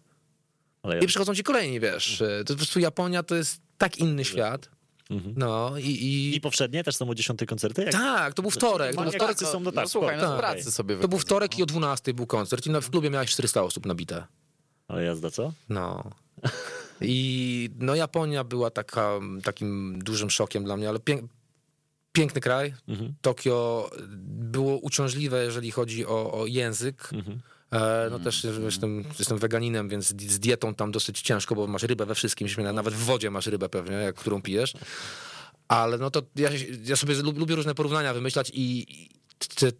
[0.84, 0.98] Ja...
[0.98, 2.22] I przychodzą ci kolejni, wiesz.
[2.46, 4.70] To po prostu Japonia to jest tak inny świat.
[5.10, 5.34] Mhm.
[5.36, 7.82] No i, i I powszednie też są o 10 koncerty?
[7.82, 7.92] Jak...
[7.92, 8.90] tak, to był wtorek.
[8.90, 10.52] To był Maniacy wtorek, są, no tak, słuchaj, spoko, no w okej.
[10.52, 13.30] pracy sobie to był wtorek i o 12 był koncert i na, w klubie miałeś
[13.30, 14.26] 400 osób nabite.
[14.88, 15.52] Ale jazda co?
[15.68, 16.10] No.
[17.00, 19.10] I no Japonia była taka,
[19.42, 21.30] takim dużym szokiem dla mnie, ale pięk,
[22.12, 22.74] piękny kraj.
[22.88, 23.14] Mhm.
[23.20, 23.90] Tokio
[24.26, 27.08] było uciążliwe, jeżeli chodzi o, o język.
[27.12, 27.40] Mhm.
[27.72, 32.07] E, No też jestem, jestem weganinem, więc z dietą tam dosyć ciężko, bo masz rybę
[32.07, 34.72] we wszystkim, nawet w wodzie masz rybę pewnie, jak, którą pijesz.
[35.68, 36.50] Ale no to ja,
[36.85, 38.87] ja sobie lub- lubię różne porównania wymyślać i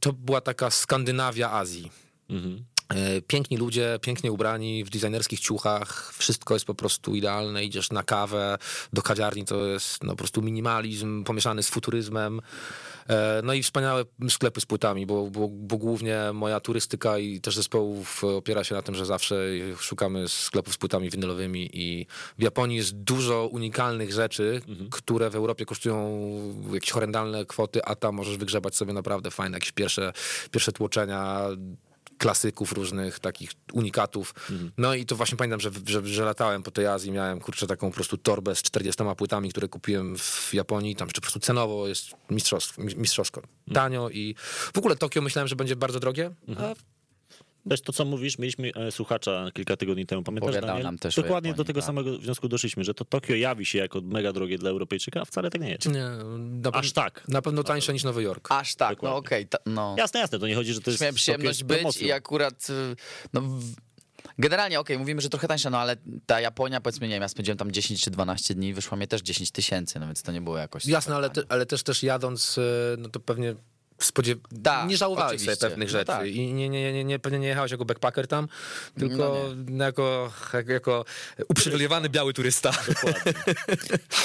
[0.01, 1.91] to była taka Skandynawia Azji.
[2.31, 2.65] Mhm.
[2.95, 7.65] E, Piękni ludzie, pięknie ubrani, w designerskich ciuchach, wszystko jest po prostu idealne.
[7.65, 8.59] Idziesz na kawę,
[8.93, 12.41] do kawiarni to jest no, po prostu minimalizm pomieszany z futuryzmem.
[13.09, 17.57] E, No i wspaniałe sklepy z płytami, bo, bo, bo głównie moja turystyka i też
[17.57, 19.37] zespołów opiera się na tym, że zawsze
[19.79, 22.07] szukamy sklepów z płytami winylowymi i
[22.39, 26.21] w Japonii jest dużo unikalnych rzeczy, które w Europie kosztują
[26.73, 30.13] jakieś horrendalne kwoty, a tam możesz wygrzebać sobie naprawdę fajne jakieś pierwsze,
[30.51, 31.41] pierwsze tłoczenia
[32.19, 34.35] klasyków różnych, takich unikatów.
[34.79, 37.91] No i to właśnie pamiętam, że, że, że latałem po tej Azji, miałem kurczę taką
[37.91, 41.89] po prostu torbę z 40 płytami, które kupiłem w Japonii, tam jeszcze po prostu cenowo
[41.89, 44.35] jest mistrzowsko, mistrzowsko tanio i
[44.75, 46.75] w ogóle Tokio myślałem, że będzie bardzo drogie, a
[47.67, 50.83] Wiesz, to co mówisz, mieliśmy e, słuchacza kilka tygodni temu, pamiętasz Daniel?
[50.83, 51.87] nam też Dokładnie Japonii, do tego tak.
[51.87, 55.51] samego wniosku doszliśmy, że to Tokio jawi się jako mega drogie dla Europejczyka, a wcale
[55.51, 55.87] tak nie jest.
[55.87, 56.05] nie,
[56.39, 57.29] na, Aż tak.
[57.29, 58.49] na pewno tańsze niż Nowy Jork.
[58.53, 59.19] Aż tak, no Dokładnie.
[59.19, 59.95] okej, ta- no.
[59.99, 62.07] Jasne, jasne, to nie chodzi, że to jest Miałem przyjemność być promocją.
[62.09, 62.97] i akurat, y,
[63.33, 63.41] no...
[63.41, 63.75] w-
[64.39, 65.97] Generalnie, okej, mówimy, że trochę tańsza, no ale
[66.27, 69.23] ta Japonia, powiedzmy, nie wiem, ja spędziłem tam 10 czy 12 dni, wyszło mi też
[69.23, 70.87] 10 tysięcy, no więc to nie było jakoś...
[70.87, 72.63] Jasne, ale, te, ale też, też jadąc, e,
[72.99, 73.55] no to pewnie
[73.99, 74.39] spodziew...
[74.63, 76.27] Tak, nie żałowałeś sobie pewnych No rzeczy tak.
[76.27, 78.49] i nie, nie, nie, nie, pewnie nie jechałeś jako backpacker tam,
[78.99, 80.33] tylko No jako,
[80.69, 81.05] jako
[81.49, 82.71] uprzywilejowany biały turysta.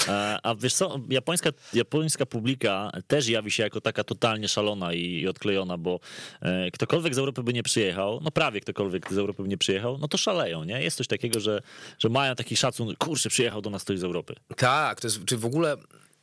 [0.08, 5.02] E, A wiesz co, japońska, japońska publika też jawi się jako taka totalnie szalona i,
[5.02, 6.00] i odklejona, bo
[6.42, 9.98] e, ktokolwiek z Europy by nie przyjechał, no prawie ktokolwiek z Europy by nie przyjechał,
[9.98, 10.84] no to szaleją, nie?
[10.84, 11.62] Jest coś takiego, że,
[12.00, 14.36] że mają taki szacun, kurczę, przyjechał do nas ktoś z Europy.
[14.58, 15.78] Tak, to jest, czy w ogóle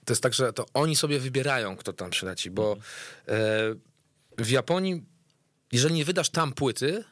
[0.06, 2.82] to jest tak, że to oni sobie wybierają, kto tam przyleci, bo Mhm.
[4.38, 5.02] e, w Japonii,
[5.72, 7.04] jeżeli nie wydasz tam płyty,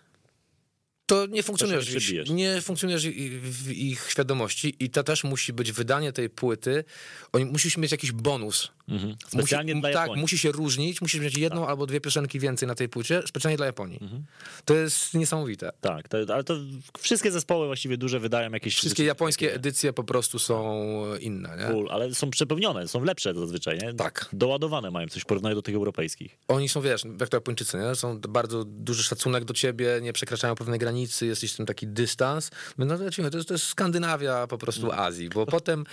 [1.06, 3.06] to nie funkcjonujesz, To ich, nie funkcjonujesz
[3.40, 6.84] w ich świadomości i to też musi być wydanie tej płyty,
[7.32, 8.70] oni musisz mieć jakiś bonus.
[8.88, 9.16] Mhm.
[9.28, 10.14] Specjalnie musi, dla Tak, Japonii.
[10.14, 10.20] Tak.
[10.20, 13.66] musi się różnić, musisz mieć jedną albo dwie piosenki więcej na tej płycie, specjalnie dla
[13.66, 13.98] Japonii.
[14.02, 14.24] Mhm.
[14.64, 15.70] To jest niesamowite.
[15.80, 16.56] Tak, to, ale to
[16.98, 18.76] wszystkie zespoły właściwie duże wydają jakieś...
[18.76, 20.84] Wszystkie japońskie edycje po prostu są
[21.20, 21.64] inne, nie?
[21.64, 23.94] Cool, ale są przepełnione, są lepsze zazwyczaj, nie?
[23.94, 24.28] Tak.
[24.32, 26.38] Doładowane mają coś w porównaniu do tych europejskich.
[26.48, 27.94] Oni są, wiesz, jak to Japończycy, nie?
[27.94, 32.50] Są bardzo duży szacunek do ciebie, nie przekraczają pewnej granicy, jest gdzieś tam taki dystans.
[32.78, 34.98] No, to, jest, to jest Skandynawia po prostu Mm.
[34.98, 35.84] Azji, bo potem,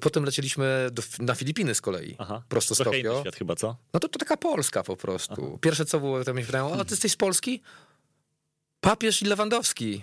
[0.00, 2.42] potem leciliśmy do, na Filipiny z kolei, Aha.
[2.48, 3.20] prosto z Tokio.
[3.20, 3.76] świat chyba, co?
[3.94, 5.58] No to, to taka Polska po prostu.
[5.60, 7.62] Pierwsze co było, to mnie pytają, o, ty jesteś z Polski?
[8.80, 10.02] Papież i Lewandowski.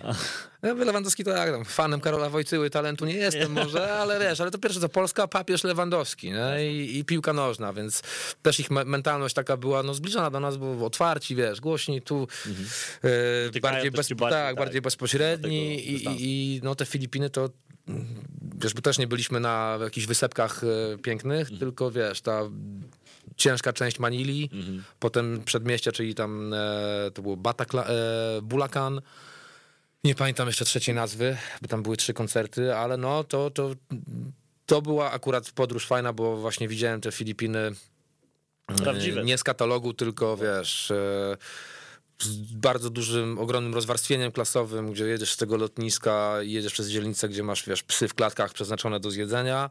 [0.62, 4.40] Ja mówię, Lewandowski to jak tam, fanem Karola Wojtyły, talentu nie jestem może, ale wiesz,
[4.40, 6.72] ale to pierwsze co Polska, papież Lewandowski nie?
[6.72, 8.02] I, i piłka nożna, więc
[8.42, 12.28] też ich me- mentalność taka była no, zbliżona do nas, bo otwarci, wiesz, głośni, tu
[13.04, 17.48] e, Dotykają bardziej, bez, bardziej, tak, tak, bardziej bezpośredni i, i, no, te Filipiny to
[18.60, 21.58] wiesz, bo też nie byliśmy na jakichś wysepkach e, pięknych, Mhm.
[21.58, 22.42] tylko wiesz, ta
[23.36, 24.84] ciężka część Manili, Mhm.
[25.00, 26.58] potem przedmieście, czyli tam e,
[27.14, 27.94] to było Batakla, e,
[28.42, 29.00] Bulacan.
[30.04, 33.70] Nie pamiętam jeszcze trzeciej nazwy, bo tam były trzy koncerty, ale no to, to,
[34.66, 37.58] to była akurat podróż fajna, bo właśnie widziałem te Filipiny
[38.68, 39.24] e, Prawdziwe.
[39.24, 40.90] nie z katalogu, tylko wiesz.
[40.90, 41.36] E,
[42.22, 47.28] z bardzo dużym, ogromnym rozwarstwieniem klasowym, gdzie jedziesz z tego lotniska i jedziesz przez dzielnicę,
[47.28, 49.70] gdzie masz, wiesz, psy w klatkach przeznaczone do zjedzenia,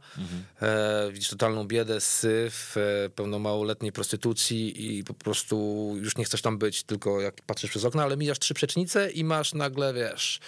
[0.62, 5.56] e, widzisz totalną biedę, syf, e, pełno małoletniej prostytucji i po prostu
[5.96, 9.24] już nie chcesz tam być, tylko jak patrzysz przez okno, ale mijasz trzy przecznice i
[9.24, 10.40] masz nagle, wiesz,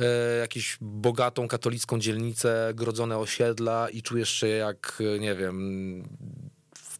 [0.00, 6.08] e, jakąś bogatą katolicką dzielnicę, grodzone osiedla i czujesz się jak, nie wiem,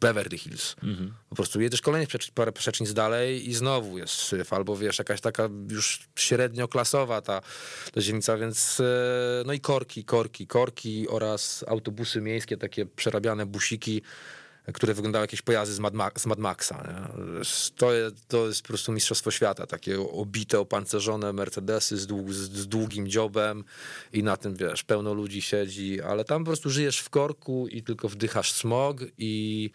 [0.02, 0.76] Beverly Hills.
[1.28, 5.20] Po prostu jedziesz kolejnych przecz- parę przecznic dalej i znowu jest syf, albo wiesz, jakaś
[5.20, 7.40] taka już średnio klasowa ta,
[7.92, 8.84] ta dzielnica, więc e,
[9.46, 14.02] no i korki, korki, korki oraz autobusy miejskie, takie przerabiane busiki,
[14.74, 17.04] które wyglądały jak jakieś pojazdy z Mad, Ma- z Mad Maxa.
[17.76, 23.08] To, jest, to jest po prostu mistrzostwo świata, takie obite, opancerzone Mercedesy z, z, długim
[23.08, 23.64] dziobem
[24.12, 27.82] i na tym, wiesz, pełno ludzi siedzi, ale tam po prostu żyjesz w korku i
[27.82, 29.70] tylko wdychasz smog i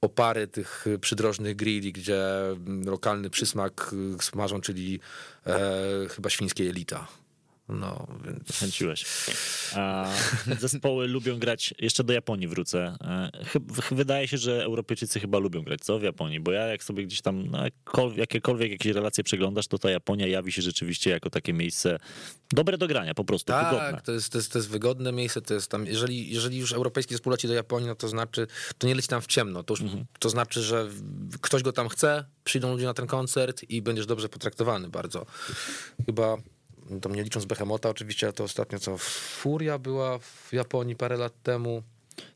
[0.00, 2.22] opary tych przydrożnych grilli, gdzie
[2.84, 5.00] lokalny przysmak smażą, czyli
[5.46, 5.70] e,
[6.08, 7.08] chyba świńskie jelita.
[7.72, 8.58] No, więc...
[8.58, 9.04] Chęciłeś.
[9.76, 10.08] A
[10.58, 12.96] zespoły lubią grać, jeszcze do Japonii wrócę.
[13.00, 13.30] E,
[13.90, 17.20] Wydaje się, że Europejczycy chyba lubią grać, co w Japonii, bo ja jak sobie gdzieś
[17.20, 17.58] tam no,
[18.16, 21.98] jakiekolwiek jakieś relacje przeglądasz, to ta Japonia jawi się rzeczywiście jako takie miejsce
[22.50, 23.78] dobre do grania, po prostu, wygodne.
[23.92, 26.72] Tak, to jest, to, jest, to jest wygodne miejsce, to jest tam, jeżeli, jeżeli już
[26.72, 28.46] europejski zespół leci do Japonii, no to znaczy,
[28.78, 30.04] to nie leci tam w ciemno, to, już, Mhm.
[30.18, 30.88] to znaczy, że
[31.40, 35.26] ktoś go tam chce, przyjdą ludzie na ten koncert i będziesz dobrze potraktowany bardzo.
[36.06, 36.36] Chyba,
[37.02, 41.32] to nie licząc Behemota oczywiście, ale to ostatnio co, Furia była w Japonii parę lat
[41.42, 41.82] temu.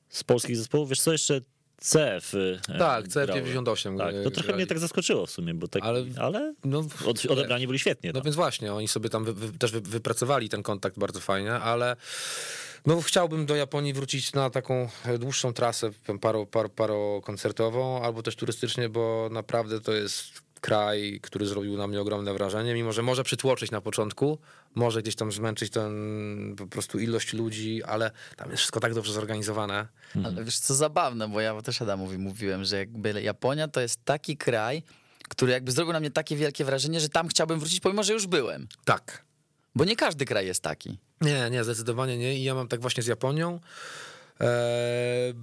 [0.08, 1.40] Z polskich zespołów, wiesz co, jeszcze
[1.80, 2.34] CF.
[2.34, 3.26] e, Tak, grały.
[3.42, 4.54] CF98 Tak, to trochę grali.
[4.56, 8.10] mnie tak zaskoczyło w sumie, bo tak, ale, Ale- No, od, odebrani byli świetnie.
[8.10, 8.22] No tam.
[8.24, 11.96] więc właśnie, oni sobie tam wy, wy, też wy, wypracowali ten kontakt bardzo fajnie, ale
[12.86, 15.90] no chciałbym do Japonii wrócić na taką e, dłuższą trasę,
[16.20, 21.86] paro, paro, paro koncertową, albo też turystycznie, bo naprawdę to jest kraj, który zrobił na
[21.86, 24.38] mnie ogromne wrażenie, mimo że może przytłoczyć na początku,
[24.74, 29.12] może gdzieś tam zmęczyć ten po prostu ilość ludzi, ale tam jest wszystko tak dobrze
[29.12, 29.86] zorganizowane.
[30.24, 34.36] Ale wiesz co zabawne, bo ja też Adamowi mówiłem, że jakby Japonia to jest taki
[34.36, 34.82] kraj,
[35.28, 38.26] który jakby zrobił na mnie takie wielkie wrażenie, że tam chciałbym wrócić, pomimo że już
[38.26, 38.68] byłem.
[38.84, 39.24] Tak.
[39.74, 40.98] Bo nie każdy kraj jest taki.
[41.20, 42.38] Nie, nie, zdecydowanie nie.
[42.38, 43.60] I ja mam tak właśnie z Japonią.
[44.40, 45.34] Eee,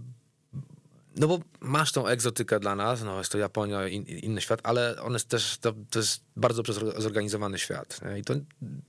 [1.15, 5.01] no bo masz tą egzotykę dla nas, no jest to Japonia, in, inny świat, ale
[5.01, 6.63] on jest też, to, to jest bardzo
[6.97, 7.99] zorganizowany świat.
[8.05, 8.19] nie?
[8.19, 8.33] I to,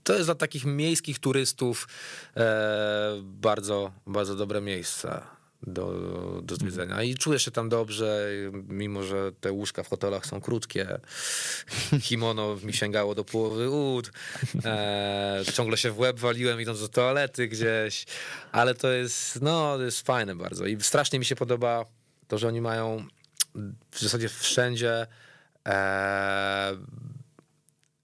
[0.03, 1.89] to jest dla takich miejskich turystów
[2.37, 5.23] e, bardzo, bardzo dobre miejsce
[5.67, 5.93] do,
[6.43, 7.03] do zwiedzenia.
[7.03, 8.29] I czujesz się tam dobrze,
[8.69, 11.01] mimo że te łóżka w hotelach są krótkie.
[12.05, 14.11] Kimono mi sięgało do połowy ud.
[14.65, 18.07] E, ciągle się w łeb waliłem idąc do toalety gdzieś.
[18.53, 20.67] Ale to jest, no, to jest fajne bardzo.
[20.67, 21.85] I strasznie mi się podoba
[22.33, 23.05] to, że oni mają
[23.91, 25.07] w zasadzie wszędzie
[25.69, 26.77] e,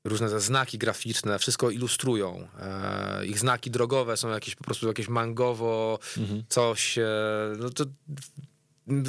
[0.04, 2.48] różne znaki graficzne, wszystko ilustrują.
[2.60, 5.98] E, ich znaki drogowe są jakieś po prostu jakieś mangowo,
[6.48, 6.98] coś.
[6.98, 7.06] E,
[7.58, 7.84] no to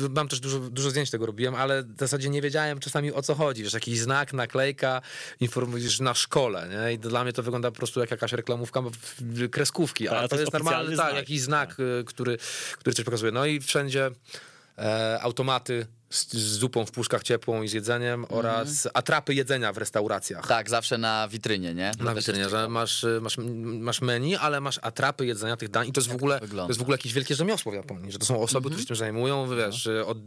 [0.09, 3.35] Mam też dużo, dużo zdjęć tego robiłem, ale w zasadzie nie wiedziałem czasami o co
[3.35, 3.63] chodzi.
[3.63, 5.01] Wiesz, jakiś znak, naklejka,
[5.39, 6.93] informujesz na szkole, nie?
[6.93, 8.81] I dla mnie to wygląda po prostu jak jakaś reklamówka
[9.51, 12.37] kreskówki, Tak, a to to jest jest normalny, tak, jakiś znak, y, który,
[12.77, 13.31] który coś pokazuje.
[13.31, 14.11] No i wszędzie
[15.23, 20.47] automaty z, z zupą w puszkach ciepłą i z jedzeniem oraz atrapy jedzenia w restauracjach.
[20.47, 21.91] Tak, zawsze na witrynie, nie?
[21.97, 25.91] To Na witrynie, że masz, masz, masz menu, ale masz atrapy jedzenia tych dań i
[25.91, 26.69] to jest, w ogóle, to wygląda?
[26.71, 28.95] jest w ogóle jakieś wielkie rzemiosło w Japonii, że to są osoby, które się tym
[28.95, 30.17] zajmują, wiesz, y, od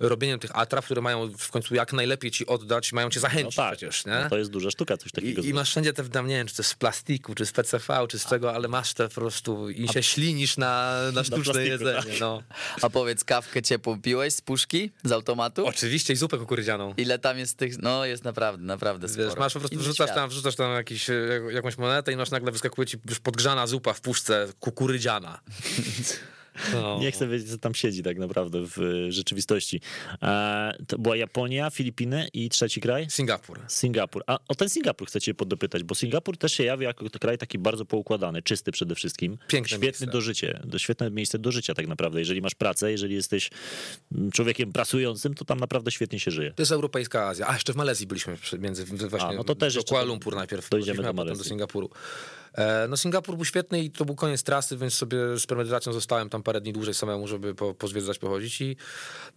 [0.00, 3.56] robieniem tych atrap, które mają w końcu jak najlepiej ci oddać, mają cię No zachęcić
[3.56, 4.20] tak, przecież, nie?
[4.22, 5.42] no to jest duża sztuka, coś takiego.
[5.42, 8.06] I, I masz wszędzie te, nie wiem, czy to jest z plastiku, czy z PCV,
[8.08, 11.68] czy z czego, ale masz te po prostu i się ślinisz na, na sztuczne plastiku,
[11.68, 12.20] jedzenie, tak.
[12.20, 12.42] no.
[12.82, 15.66] A powiedz, kawkę ciepłą piłeś z puszki, z automatu?
[15.66, 16.94] Oczywiście i zupę kukurydzianą.
[16.96, 19.28] Ile tam jest tych, no jest naprawdę, naprawdę sporo.
[19.28, 20.14] Wiesz, masz po prostu Inny wrzucasz świat.
[20.16, 23.66] tam, wrzucasz tam jakiś, e, jak- jakąś monetę i masz nagle wyskakuje ci już podgrzana
[23.66, 25.40] zupa w puszce kukurydziana.
[26.72, 26.98] No.
[27.00, 29.80] Nie chcę wiedzieć, co tam siedzi tak naprawdę w rzeczywistości.
[30.22, 33.06] E, to była Japonia, Filipiny i trzeci kraj?
[33.10, 33.60] Singapur.
[33.68, 34.22] Singapur.
[34.26, 37.58] A o ten Singapur chcę cię podopytać, bo Singapur też się jawi jako kraj taki
[37.58, 39.38] bardzo poukładany, czysty przede wszystkim.
[39.48, 40.06] Piękne Świetny miejsce.
[40.06, 42.18] do życia, do, świetne miejsce do życia tak naprawdę.
[42.18, 43.50] Jeżeli masz pracę, jeżeli jesteś
[44.12, 46.52] mm, człowiekiem pracującym, to tam naprawdę świetnie się żyje.
[46.52, 47.48] To jest europejska Azja.
[47.48, 50.70] A, jeszcze w Malezji byliśmy między właśnie A, no to też do Kuala Lumpur najpierw.
[50.70, 51.48] dojdziemy do a potem do Malezji.
[51.48, 51.90] Singapuru.
[52.54, 56.28] E, No Singapur był świetny i to był koniec trasy, więc sobie z premedytacją zostałem
[56.28, 58.60] tam parę dni dłużej samemu, żeby po, pozwiedzać, pochodzić.
[58.60, 58.76] I,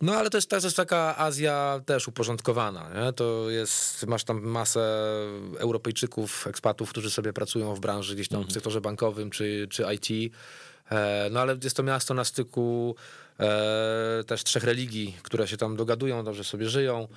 [0.01, 2.89] no ale to jest, to jest taka Azja też uporządkowana.
[3.05, 3.13] Nie?
[3.13, 4.81] To jest, masz tam masę
[5.59, 8.49] Europejczyków, ekspatów, którzy sobie pracują w branży gdzieś tam Mhm.
[8.49, 10.33] w sektorze bankowym czy, czy IT.
[10.91, 12.95] E, No ale jest to miasto na styku
[13.39, 17.07] e, też trzech religii, które się tam dogadują, dobrze sobie żyją.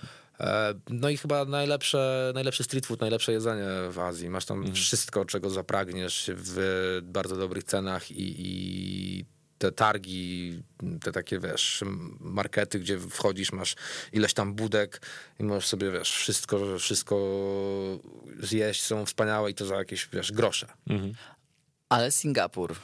[0.41, 4.31] E, No i chyba najlepsze, najlepszy street food, najlepsze jedzenie w Azji.
[4.31, 9.25] Masz tam wszystko, czego zapragniesz w bardzo dobrych cenach i, i
[9.59, 10.63] te targi,
[11.03, 11.85] te takie, wiesz,
[12.21, 13.75] markety, gdzie wchodzisz, masz
[14.13, 15.01] ileś tam budek
[15.41, 17.17] i możesz sobie, wiesz, wszystko, wszystko
[18.41, 20.67] zjeść, są wspaniałe i to za jakieś, wiesz, grosze.
[21.89, 22.77] Ale Singapur,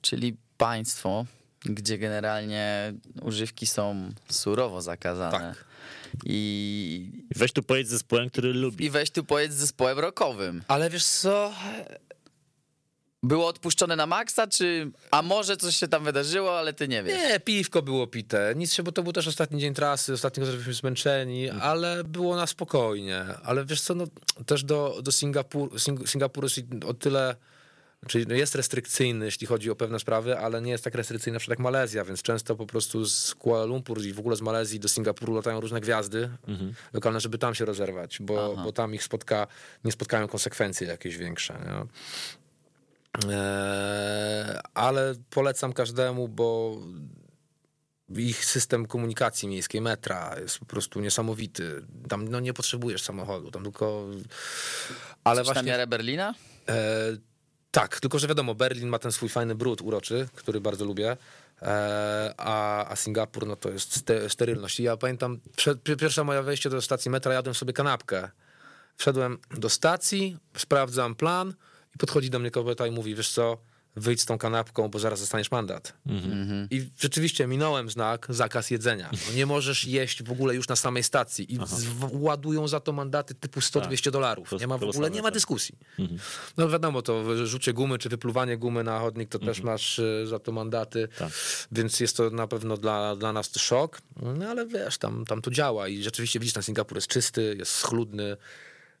[0.00, 1.26] czyli państwo,
[1.64, 5.38] gdzie generalnie używki są surowo zakazane.
[5.38, 5.64] Tak.
[6.24, 8.84] I, Weź tu pojedź z zespołem, który lubi.
[8.84, 10.62] I weź tu pojedź z zespołem rockowym.
[10.68, 11.52] Ale wiesz co,
[13.22, 14.90] Było odpuszczone na maksa, czy...
[15.10, 17.18] A może coś się tam wydarzyło, ale ty nie wiesz.
[17.18, 18.54] Nie, piwko było pite.
[18.56, 22.36] Nic się, bo to był też ostatni dzień trasy, ostatni raz byliśmy zmęczeni, ale było
[22.36, 23.24] na spokojnie.
[23.42, 24.04] Ale wiesz co, no,
[24.46, 27.36] też do, do Singapuru, Sing, Singapuru jest o tyle,
[28.08, 31.38] czyli no jest restrykcyjny, jeśli chodzi o pewne sprawy, ale nie jest tak restrykcyjny na
[31.38, 34.80] przykład jak Malezja, więc często po prostu z Kuala Lumpur i w ogóle z Malezji
[34.80, 36.30] do Singapuru latają różne gwiazdy
[36.92, 39.46] lokalne, żeby tam się rozerwać, bo, bo tam ich spotka,
[39.84, 41.58] nie spotkają konsekwencje jakieś większe.
[41.64, 41.86] Nie?
[43.32, 46.76] E, ale polecam każdemu, bo
[48.16, 51.82] ich system komunikacji miejskiej, metra jest po prostu niesamowity.
[52.08, 54.06] Tam no, nie potrzebujesz samochodu, tam tylko...
[55.24, 55.70] Ale Coś na właśnie...
[55.70, 56.34] miarę Berlina?
[56.68, 57.16] E,
[57.70, 61.16] tak, tylko że wiadomo, Berlin ma ten swój fajny brud uroczy, który bardzo lubię,
[61.62, 64.80] e, a, a Singapur no to jest ste, sterylność.
[64.80, 65.40] I ja pamiętam,
[65.98, 68.28] pierwsze moje wejście do stacji metra, jadłem sobie kanapkę.
[68.96, 71.54] Wszedłem do stacji, sprawdzam plan
[71.94, 73.58] i podchodzi do mnie kobieta i mówi, wiesz co,
[73.96, 75.92] wyjdź z tą kanapką, bo zaraz dostaniesz mandat.
[76.70, 79.10] I rzeczywiście minąłem znak, zakaz jedzenia.
[79.28, 81.58] No nie możesz jeść w ogóle już na samej stacji i
[82.12, 84.50] ładują za to mandaty typu 100-200 dolarów.
[84.50, 85.34] To Nie ma w ogóle, nie ma tak.
[85.34, 85.78] dyskusji.
[86.56, 90.38] No wiadomo, to rzucie gumy czy wypluwanie gumy na chodnik, to też masz y, za
[90.38, 91.32] to mandaty, Tak.
[91.72, 95.50] więc jest to na pewno dla, dla nas szok, no ale wiesz, tam, tam to
[95.50, 98.36] działa i rzeczywiście widzisz, ten Singapur jest czysty, jest schludny,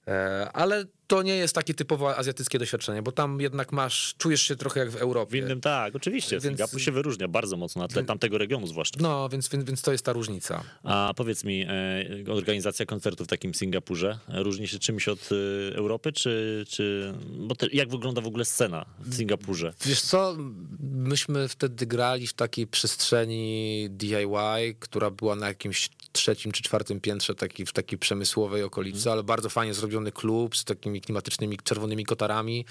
[0.08, 4.56] e, ale to nie jest takie typowo azjatyckie doświadczenie, bo tam jednak masz, czujesz się
[4.56, 5.38] trochę jak w W Europie.
[5.38, 6.30] innym tak, oczywiście.
[6.40, 8.98] Więc- Singapur się wyróżnia bardzo mocno na tle tamtego regionu zwłaszcza.
[9.02, 10.64] No, więc, więc, więc to jest ta różnica.
[10.84, 15.28] A powiedz mi, e, organizacja koncertów w takim Singapurze różni się czymś od
[15.72, 19.72] e, Europy, czy, czy bo te, jak wygląda w ogóle scena w Singapurze?
[19.86, 20.36] Wiesz co,
[20.80, 27.34] myśmy wtedy grali w takiej przestrzeni DIY, która była na jakimś trzecim czy czwartym piętrze,
[27.34, 32.64] taki, w takiej przemysłowej okolicy, ale bardzo fajnie zrobiony klub z takimi klimatycznymi czerwonymi kotarami.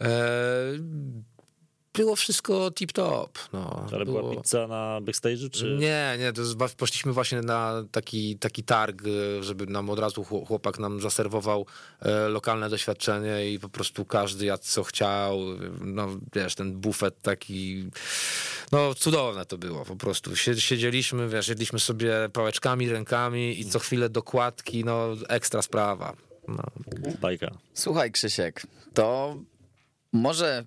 [0.00, 0.08] E,
[1.94, 3.28] było wszystko tip-top.
[3.52, 4.22] No, Ale było...
[4.22, 5.76] była pizza na backstage'u, czy...
[5.80, 9.02] Nie, nie, to jest, poszliśmy właśnie na taki, taki targ,
[9.38, 11.66] e, żeby nam od razu chło- chłopak nam zaserwował
[12.00, 15.38] e, lokalne doświadczenie i po prostu każdy jadł co chciał.
[15.80, 17.90] No wiesz, ten bufet taki,
[18.72, 20.36] no cudowne to było po prostu.
[20.36, 26.16] Sie- Siedzieliśmy, wiesz, jedliśmy sobie pałeczkami, rękami i co chwilę dokładki, no ekstra sprawa.
[26.50, 26.62] No.
[27.20, 27.50] Bajka.
[27.74, 28.62] Słuchaj, Krzysiek,
[28.94, 29.36] to
[30.12, 30.64] może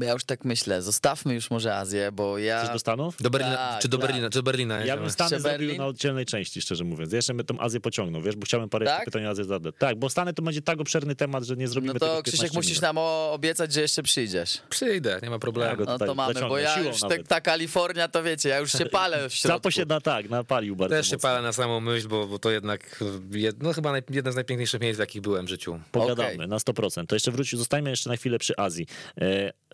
[0.00, 2.58] ja już tak myślę, zostawmy już może Azję, bo ja.
[2.58, 3.16] Chcesz do Stanów?
[3.20, 4.06] Do Berlina, Tak, czy do tak.
[4.06, 7.12] Berlina, czy do Berlina Ja bym Stany zrobił na oddzielnej części, szczerze mówiąc.
[7.12, 8.94] Ja Jeszcze bym tą Azję pociągnął, wiesz, bo chciałem parę Tak?
[8.94, 9.74] jeszcze pytań o Azję zadać.
[9.78, 12.24] Tak, bo Stany to będzie tak obszerny temat, że nie zrobimy No tego to w
[12.24, 12.98] 15 Krzysiek, musisz nam
[13.32, 14.58] obiecać, że jeszcze przyjdziesz.
[14.70, 15.70] Przyjdę, nie ma problemu.
[15.70, 18.58] Ja go No to mamy, bo ja siłą już te, ta Kalifornia, to wiecie, ja
[18.58, 19.56] już się palę w środku.
[19.56, 21.28] Zapo się na tak, napalił bardzo Też się mocno.
[21.28, 24.80] palę na samą myśl, bo, bo to jednak jed, no, chyba naj, jedno z najpiękniejszych
[24.80, 25.80] miejsc, w jakich byłem w życiu.
[25.92, 26.48] Pogadamy Okej.
[26.48, 27.06] na 100%.
[27.06, 28.86] To jeszcze wróć, zostańmy jeszcze na chwilę przy Azji.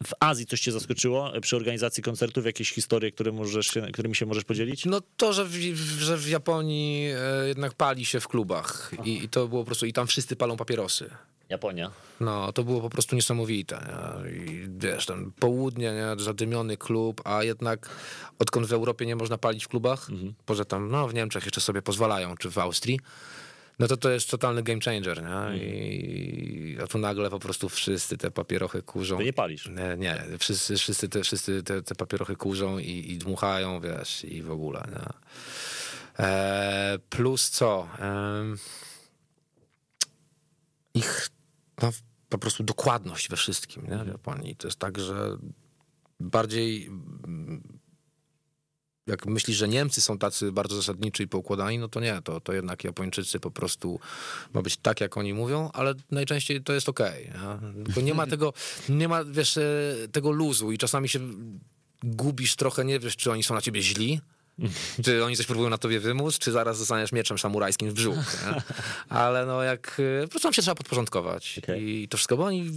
[0.06, 2.46] W Azji coś cię zaskoczyło przy organizacji koncertów?
[2.46, 4.84] Jakieś historie, które możesz, się- którymi się możesz podzielić?
[4.84, 5.52] No to, że w,
[5.98, 9.86] że w Japonii e, jednak pali się w klubach i, i to było po prostu,
[9.86, 11.10] i tam wszyscy palą papierosy.
[11.48, 11.90] Japonia.
[12.20, 13.86] No, to było po prostu niesamowite.
[14.24, 14.30] Nie?
[14.30, 16.24] I wiesz, ten południe, nie?
[16.24, 17.88] zadymiony klub, a jednak
[18.38, 20.08] odkąd w Europie nie można palić w klubach,
[20.46, 23.00] poza tam, no w Niemczech jeszcze sobie pozwalają, czy w Austrii,
[23.78, 25.58] no to to jest totalny game changer, nie?
[25.58, 29.18] I, a tu nagle po prostu wszyscy te papierochy kurzą.
[29.18, 29.68] Ty nie palisz.
[29.68, 34.42] Nie, nie wszyscy, wszyscy, te, wszyscy te, te papierochy kurzą i, i dmuchają, wiesz, i
[34.42, 34.84] w ogóle.
[34.92, 35.06] Nie?
[36.24, 37.88] E, plus co?
[37.98, 38.58] Em,
[40.94, 41.28] ich
[41.82, 41.90] no,
[42.28, 44.04] po prostu dokładność we wszystkim, nie?
[44.04, 44.56] w Japonii.
[44.56, 45.36] To jest tak, że
[46.20, 46.90] bardziej
[49.06, 52.52] jak myślisz, że Niemcy są tacy bardzo zasadniczy i poukładani, no to nie, to, to
[52.52, 54.00] jednak Japończycy po prostu
[54.54, 57.24] ma być tak, jak oni mówią, ale najczęściej to jest okej.
[57.24, 57.94] nie?
[57.94, 58.52] Bo nie ma tego,
[58.88, 59.62] nie ma, wiesz, e,
[60.12, 61.20] tego luzu i czasami się
[62.02, 64.20] gubisz trochę, nie wiesz, czy oni są na ciebie źli,
[65.04, 68.16] czy oni coś próbują na tobie wymóc, czy zaraz zostaniesz mieczem samurajskim w brzuch.
[68.16, 68.62] Nie?
[69.18, 71.88] Ale no jak, e, po prostu nam się trzeba podporządkować Okej.
[71.88, 72.70] i to wszystko, bo oni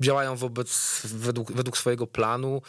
[0.00, 2.62] działają wobec, według, według swojego planu,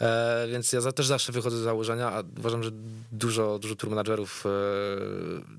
[0.00, 2.70] e, więc ja za, też zawsze wychodzę z założenia, a uważam, że
[3.12, 4.50] dużo, dużo tour managerów, e,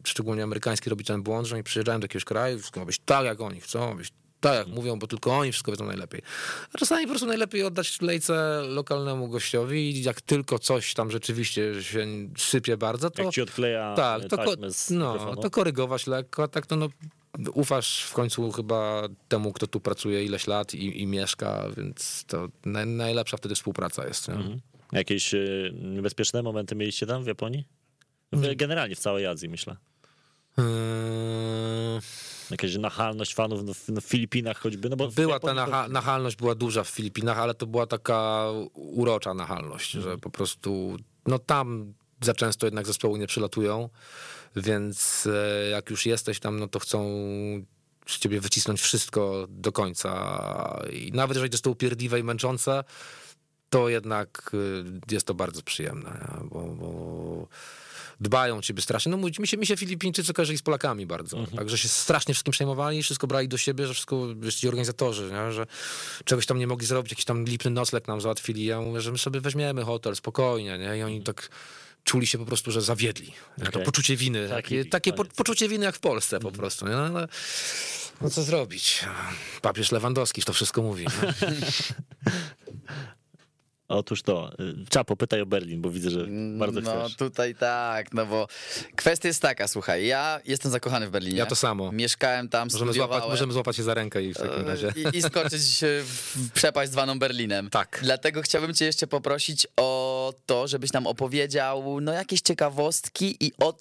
[0.04, 3.26] szczególnie amerykańskich, robi ten błąd, że oni przyjeżdżają do jakiegoś kraju, wszystko ma być tak,
[3.26, 4.14] jak oni chcą, być
[4.50, 6.22] tak, jak mówią, bo tylko oni wszystko wiedzą najlepiej.
[6.74, 11.84] A czasami po prostu najlepiej oddać lejce lokalnemu gościowi i jak tylko coś tam rzeczywiście
[11.84, 13.24] się sypie bardzo, to...
[13.24, 14.56] Jak ci odkleja Tak, e, to, ko-
[14.90, 16.90] no, to korygować lekko, a tak to no,
[17.54, 22.48] ufasz w końcu chyba temu, kto tu pracuje ileś lat i, i mieszka, więc to
[22.66, 24.30] naj, najlepsza wtedy współpraca jest.
[24.30, 24.62] Mhm.
[24.92, 25.38] Jakieś e,
[25.74, 27.68] niebezpieczne momenty mieliście tam w Japonii?
[28.32, 29.76] W- Generalnie w całej Azji, myślę.
[30.58, 30.64] Yy,
[32.52, 34.90] Jakaś nachalność fanów no, w, no, w Filipinach choćby.
[34.90, 38.46] No bo Była ta Japonii nacha- nachalność była duża w Filipinach, ale to była taka
[38.74, 43.90] urocza nachalność, że po prostu no tam za często jednak zespoły nie przylatują,
[44.56, 47.06] więc e, jak już jesteś tam, no to chcą
[48.08, 50.82] z ciebie wycisnąć wszystko do końca.
[50.92, 52.84] I nawet jeżeli to jest to upierdliwe i męczące,
[53.70, 57.48] to jednak y, jest to bardzo przyjemne, bo, bo
[58.20, 59.12] dbają o ciebie strasznie.
[59.12, 63.04] No mi się, mi się Filipińczycy kojarzyli z Polakami bardzo, także się strasznie wszystkim przejmowali,
[63.04, 65.52] wszystko brali do siebie, że wszystko, wiesz, ci organizatorzy, nie?
[65.52, 65.68] że
[66.26, 68.66] czegoś tam nie mogli zrobić, jakiś tam lipny nocleg nam załatwili.
[68.66, 70.98] Ja mówię, że my sobie weźmiemy hotel, spokojnie, nie?
[70.98, 71.50] I oni tak
[72.04, 73.34] czuli się po prostu, że zawiedli.
[73.58, 73.66] nie?
[73.66, 76.86] To poczucie winy, Taki takie, po, poczucie winy jak w Polsce po prostu.
[76.86, 76.92] Nie?
[76.92, 77.28] No, ale
[78.22, 79.06] no co zrobić?
[79.62, 81.06] Papież Lewandowski to wszystko mówi.
[83.88, 84.52] Otóż to.
[84.60, 86.28] y, Czapo, pytaj o Berlin, bo widzę, że
[86.58, 87.16] bardzo no chcesz.
[87.16, 88.48] tutaj tak, no bo
[88.96, 91.38] kwestia jest taka, słuchaj, ja jestem zakochany w Berlinie.
[91.38, 91.92] Ja to samo.
[91.92, 94.94] Mieszkałem tam, Możemy złapać, możemy złapać się za rękę i w takim E, razie.
[95.14, 97.70] I, I skoczyć w przepaść zwaną Berlinem.
[97.70, 98.00] Tak.
[98.04, 103.74] Dlatego chciałbym cię jeszcze poprosić o to, żebyś nam opowiedział no, jakieś ciekawostki i o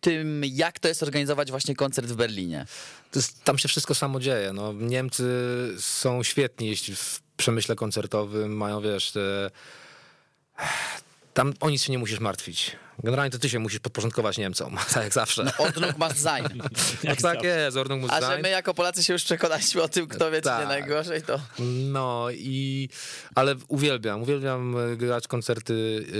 [0.00, 2.66] tym, jak to jest organizować właśnie koncert w Berlinie.
[3.14, 4.52] Jest, tam się wszystko samo dzieje.
[4.52, 5.24] No, Niemcy
[5.78, 9.50] są świetni, jeśli w przemyśle koncertowym mają, wiesz, te...
[11.34, 12.76] tam o nic się nie musisz martwić.
[13.02, 15.52] Generalnie to ty się musisz podporządkować Niemcom, tak jak zawsze.
[15.58, 16.44] Ordnung macht sein.
[17.04, 18.42] No, tak jest, Ordnung muss A że sein.
[18.42, 20.68] my jako Polacy się już przekonaliśmy o tym, kto wie, czy nie Tak.
[20.68, 21.40] najgorzej, to...
[21.92, 22.88] No i,
[23.34, 26.12] ale uwielbiam, uwielbiam e, grać koncerty e,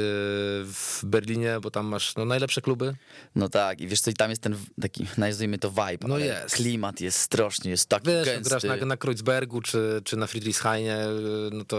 [0.65, 2.95] w Berlinie, bo tam masz no, najlepsze kluby.
[3.35, 6.55] No tak, i wiesz co, i tam jest ten taki, nazwijmy to vibe, No jest.
[6.55, 8.51] klimat jest strasznie, jest taki Wiesz, jak gęsty.
[8.69, 10.99] grasz na, na Kreuzbergu czy, czy na Friedrichshainie,
[11.53, 11.79] no to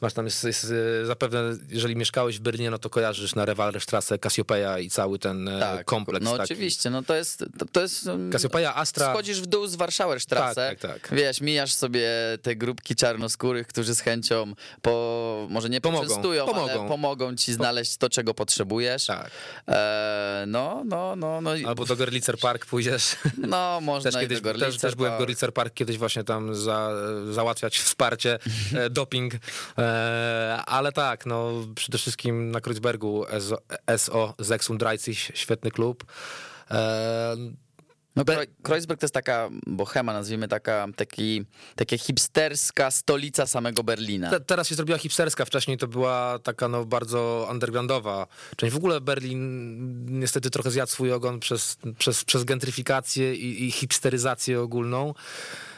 [0.00, 0.72] masz tam, jest, jest,
[1.02, 3.46] e, zapewne, jeżeli mieszkałeś w Berlinie, no to kojarzysz na
[3.92, 6.42] Rewalderstrasse Cassiopeia i cały ten e, tak, kompleks No taki.
[6.52, 8.06] oczywiście, no to jest, to, to jest...
[8.06, 11.18] um, Cassiopeia, Astra, Schodzisz w dół z Warszauerstrasse, Tak, tak, tak.
[11.18, 12.08] wiesz, mijasz sobie
[12.42, 16.88] te grupki czarnoskórych, którzy z chęcią po, może nie Pomogą, pomogą.
[16.88, 19.06] pomogą ci znaleźć to, czego potrzebujesz.
[19.06, 19.30] tak.
[19.68, 23.16] E, no, no, no, no, Albo do Gorlitzer Park pójdziesz.
[23.38, 25.20] no można Też, kiedyś, do Gorlicer, też, też byłem w Park.
[25.20, 26.90] Gorlitzer Park kiedyś właśnie tam za,
[27.30, 28.38] załatwiać wsparcie,
[28.74, 29.34] e, doping,
[29.78, 33.24] e, ale tak, no przede wszystkim na Kreuzbergu
[33.96, 36.04] SO, SO Sechsunddreißig, świetny klub.
[36.70, 37.36] E,
[38.16, 41.44] No, Be- Kreu- Kreuzberg to jest taka bohema, nazwijmy taka, taki,
[41.76, 44.30] taka hipsterska stolica samego Berlina.
[44.30, 48.26] te, teraz się zrobiła hipsterska, wcześniej to była taka no bardzo undergroundowa
[48.56, 48.72] część.
[48.74, 54.60] W ogóle Berlin niestety trochę zjadł swój ogon przez, przez, przez gentryfikację i, i hipsteryzację
[54.60, 55.14] ogólną.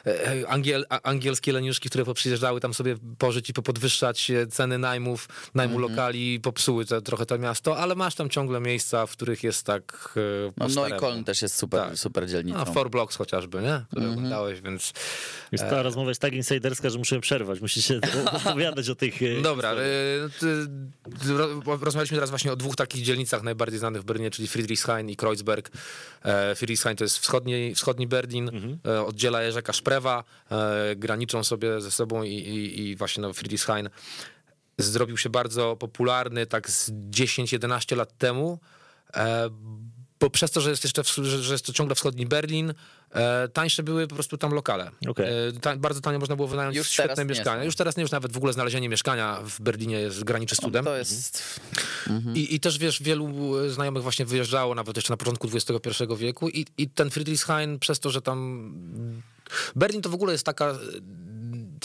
[0.06, 5.28] E, Angiel, a- angielskie leniuszki, które poprzyjeżdżały tam sobie pożyć i popodwyższać e, ceny najmów,
[5.54, 5.90] najmu Mhm.
[5.92, 10.14] lokali, popsuły te, trochę to miasto, ale masz tam ciągle miejsca, w których jest tak
[10.16, 10.92] e, No, no i.
[11.00, 11.98] Koln też jest super, Tak.
[11.98, 12.58] super dzielnicą.
[12.58, 13.84] A, Four Blocks chociażby, nie?
[13.90, 14.92] Które oglądałeś, więc...
[15.52, 17.60] Jest ta rozmowa jest tak insiderska, że muszę przerwać.
[17.60, 18.00] Musicie
[18.46, 19.74] opowiadać o tych e, Dobra,
[21.80, 25.70] rozmawialiśmy teraz właśnie o dwóch takich dzielnicach najbardziej znanych w Berlinie, czyli Friedrichshain i Kreuzberg.
[26.22, 31.80] E, Friedrichshain to jest wschodni, wschodni Berlin, e, oddziela je rzeka Szprewa, e, graniczą sobie
[31.80, 33.88] ze sobą i, i, i właśnie no, Friedrichshain
[34.78, 38.58] zrobił się bardzo popularny tak z 10-11 lat temu,
[39.14, 39.50] e,
[40.20, 42.74] bo przez to, że jest jeszcze, w, że, że jest to ciągle wschodni Berlin,
[43.10, 44.90] e, tańsze były po prostu tam lokale.
[45.18, 47.64] E, ta, bardzo tanio można było wynająć Już świetne mieszkania.
[47.64, 50.84] Już teraz nie, już nawet w ogóle znalezienie mieszkania w Berlinie jest graniczy z cudem.
[50.84, 51.60] To jest...
[52.34, 56.66] I, I też wiesz, wielu znajomych właśnie wyjeżdżało nawet jeszcze na początku XXI wieku i,
[56.78, 58.72] i ten Friedrichshain przez to, że tam
[59.76, 60.76] Berlin to w ogóle jest taka e,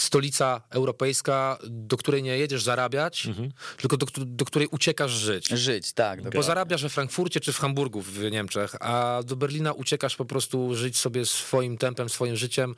[0.00, 3.28] stolica europejska, do której nie jedziesz zarabiać,
[3.76, 5.48] tylko do, do której uciekasz żyć.
[5.48, 6.18] Żyć, tak.
[6.18, 6.46] Bo dokładnie.
[6.46, 10.96] zarabiasz we Frankfurcie czy w Hamburgu w Niemczech, a do Berlina uciekasz po prostu żyć
[10.96, 12.74] sobie swoim tempem, swoim życiem.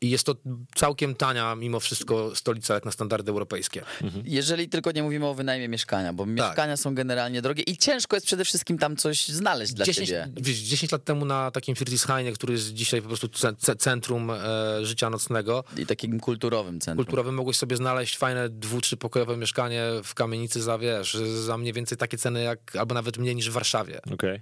[0.00, 0.34] I jest to
[0.74, 3.82] całkiem tania, mimo wszystko, stolica jak na standardy europejskie.
[4.24, 8.26] Jeżeli tylko nie mówimy o wynajmie mieszkania, bo mieszkania są generalnie drogie i ciężko jest
[8.26, 10.28] przede wszystkim tam coś znaleźć dla 10, ciebie.
[10.36, 14.30] wiesz, 10 lat temu na takim Friedrichshainie, który jest dzisiaj po prostu ce- ce- centrum
[14.30, 14.38] e,
[14.82, 17.04] życia nocnego, I takim kulturowym centrum.
[17.04, 21.98] kulturowym, mogłeś sobie znaleźć fajne dwu, trzypokojowe mieszkanie w kamienicy za, wiesz, za mniej więcej
[21.98, 24.00] takie ceny, jak, albo nawet mniej niż w Warszawie.
[24.12, 24.40] Okej.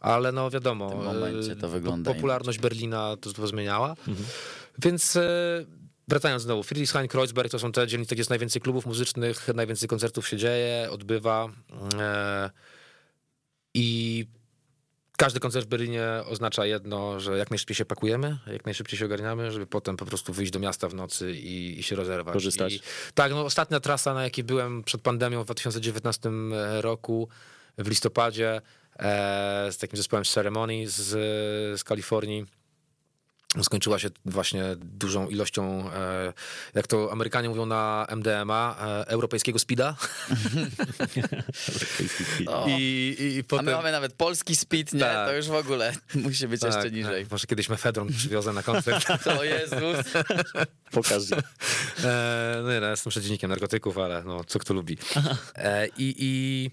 [0.00, 3.88] Ale no wiadomo, W tym momencie to e, wygląda popularność Berlina to, to zmieniała.
[4.08, 4.26] Mhm.
[4.78, 5.64] Więc e,
[6.08, 10.28] wracając znowu, Friedrichshain, Kreuzberg to są te dzielnice, gdzie jest najwięcej klubów muzycznych, najwięcej koncertów
[10.28, 11.48] się dzieje, odbywa.
[11.98, 12.50] E,
[13.74, 14.26] I
[15.16, 19.50] każdy koncert w Berlinie oznacza jedno, że jak najszybciej się pakujemy, jak najszybciej się ogarniamy,
[19.50, 22.32] żeby potem po prostu wyjść do miasta w nocy i, i się rozerwać.
[22.32, 22.72] Korzystać.
[22.72, 22.80] I,
[23.14, 26.30] tak, no ostatnia trasa, na jakiej byłem przed pandemią w 2019
[26.80, 27.28] roku,
[27.78, 28.60] w listopadzie,
[28.98, 31.08] e, z takim zespołem Ceremony z,
[31.80, 32.46] z Kalifornii.
[33.64, 36.32] Skończyła się właśnie dużą ilością, e,
[36.74, 39.96] jak to Amerykanie mówią na MDMA, e, europejskiego speeda.
[42.46, 42.66] O.
[42.68, 42.72] I,
[43.18, 43.66] i, i A potem...
[43.66, 45.00] my mamy nawet polski speed, nie?
[45.00, 45.28] Tak.
[45.28, 47.22] To już w ogóle musi być jeszcze niżej.
[47.22, 49.06] Tak, może kiedyś mefedron przywiozę na koncert.
[49.24, 50.06] To Jezus.
[50.90, 51.22] Pokaż.
[52.04, 54.98] E, no nie, no, jestem przeciwnikiem narkotyków, ale no, co kto lubi.
[55.54, 56.70] E, I, i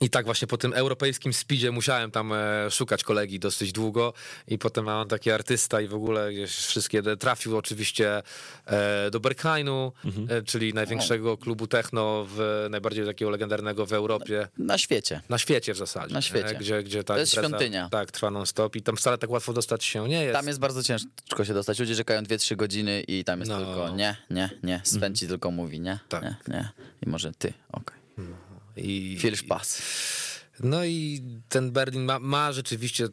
[0.00, 4.12] I tak właśnie po tym europejskim speedzie musiałem tam e, szukać kolegi dosyć długo
[4.48, 8.22] i potem mam taki artysta i w ogóle gdzieś wszystkie trafił oczywiście
[8.66, 9.92] e, do Berghainu,
[10.28, 14.48] e, czyli największego klubu techno, w, najbardziej takiego legendarnego w Europie.
[14.58, 15.20] Na świecie.
[15.28, 16.14] Na świecie w zasadzie.
[16.14, 16.54] Na świecie.
[16.54, 17.88] Gdzie, gdzie ta To jest impreza, świątynia.
[17.88, 20.36] Tak, trwa non-stop i tam wcale tak łatwo dostać się nie jest.
[20.36, 21.78] Tam jest bardzo ciężko się dostać.
[21.78, 23.58] Ludzie czekają 2-3 godziny i tam jest No.
[23.58, 24.80] tylko nie, nie, nie.
[24.84, 26.22] Sven ci tylko mówi nie, Tak.
[26.22, 26.68] nie, nie.
[27.06, 27.96] I może ty, okej.
[28.76, 29.82] I, Filsz pas.
[30.62, 33.08] No i ten Berlin ma, ma rzeczywiście.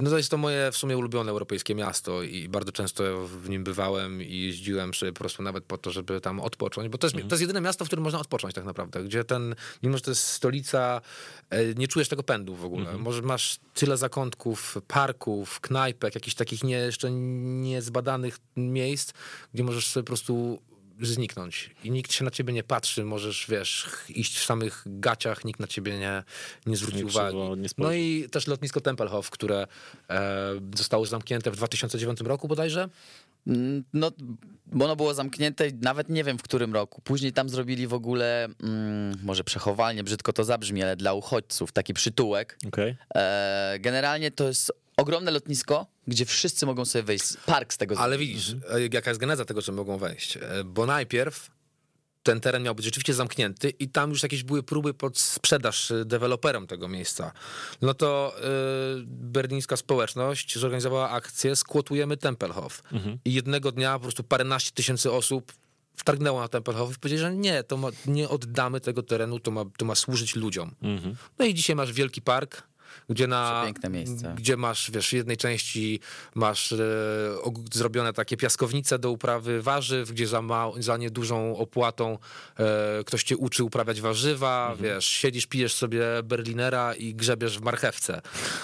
[0.00, 3.64] No to jest to moje w sumie ulubione europejskie miasto i bardzo często w nim
[3.64, 7.16] bywałem i jeździłem sobie po prostu nawet po to, żeby tam odpocząć, bo to jest,
[7.16, 10.10] to jest jedyne miasto, w którym można odpocząć tak naprawdę, gdzie ten, mimo że to
[10.10, 11.00] jest stolica,
[11.50, 12.98] e, nie czujesz tego pędu w ogóle.
[12.98, 19.12] Może masz tyle zakątków, parków, knajpek, jakichś takich nie, jeszcze niezbadanych miejsc,
[19.54, 20.62] gdzie możesz sobie po prostu
[21.02, 25.60] zniknąć i nikt się na ciebie nie patrzy, możesz, wiesz, iść w samych gaciach, nikt
[25.60, 26.22] na ciebie nie,
[26.66, 27.36] nie zwróci Nie uwagi.
[27.56, 29.66] nie no i też lotnisko Tempelhof, które
[30.10, 30.30] e,
[30.76, 32.88] zostało zamknięte w 2009 roku bodajże.
[33.46, 34.10] Mm, No,
[34.66, 37.00] bo ono było zamknięte, nawet nie wiem w którym roku.
[37.04, 41.94] Później tam zrobili w ogóle, mm, może przechowalnie, brzydko to zabrzmi, ale dla uchodźców, taki
[41.94, 42.58] przytułek.
[42.68, 42.96] Okej.
[43.14, 47.24] E, generalnie to jest ogromne lotnisko, gdzie wszyscy mogą sobie wejść.
[47.46, 50.36] Park z tego Ale widzisz, e, jaka jest geneza tego, że mogą wejść.
[50.36, 51.50] E, Bo najpierw
[52.22, 56.04] ten teren miał być rzeczywiście zamknięty i tam już jakieś były próby pod sprzedaż e,
[56.04, 57.32] deweloperom tego miejsca.
[57.82, 58.42] No to y,
[59.06, 62.82] berlińska społeczność zorganizowała akcję Skłotujemy Tempelhof.
[63.24, 65.52] I jednego dnia po prostu paręnaście tysięcy osób
[65.96, 69.64] wtargnęło na Tempelhof i powiedzieli, że nie, to ma, nie oddamy tego terenu, to ma,
[69.76, 70.74] to ma służyć ludziom.
[71.38, 72.62] No i dzisiaj masz wielki park,
[73.10, 73.64] gdzie na...
[74.36, 76.00] Gdzie masz, wiesz, w jednej części
[76.34, 76.76] masz e,
[77.72, 82.18] zrobione takie piaskownice do uprawy warzyw, gdzie za, ma, za niedużą opłatą
[82.58, 84.78] e, ktoś cię uczy uprawiać warzywa, Mhm.
[84.94, 88.20] wiesz, siedzisz, pijesz sobie berlinera i grzebiesz w marchewce.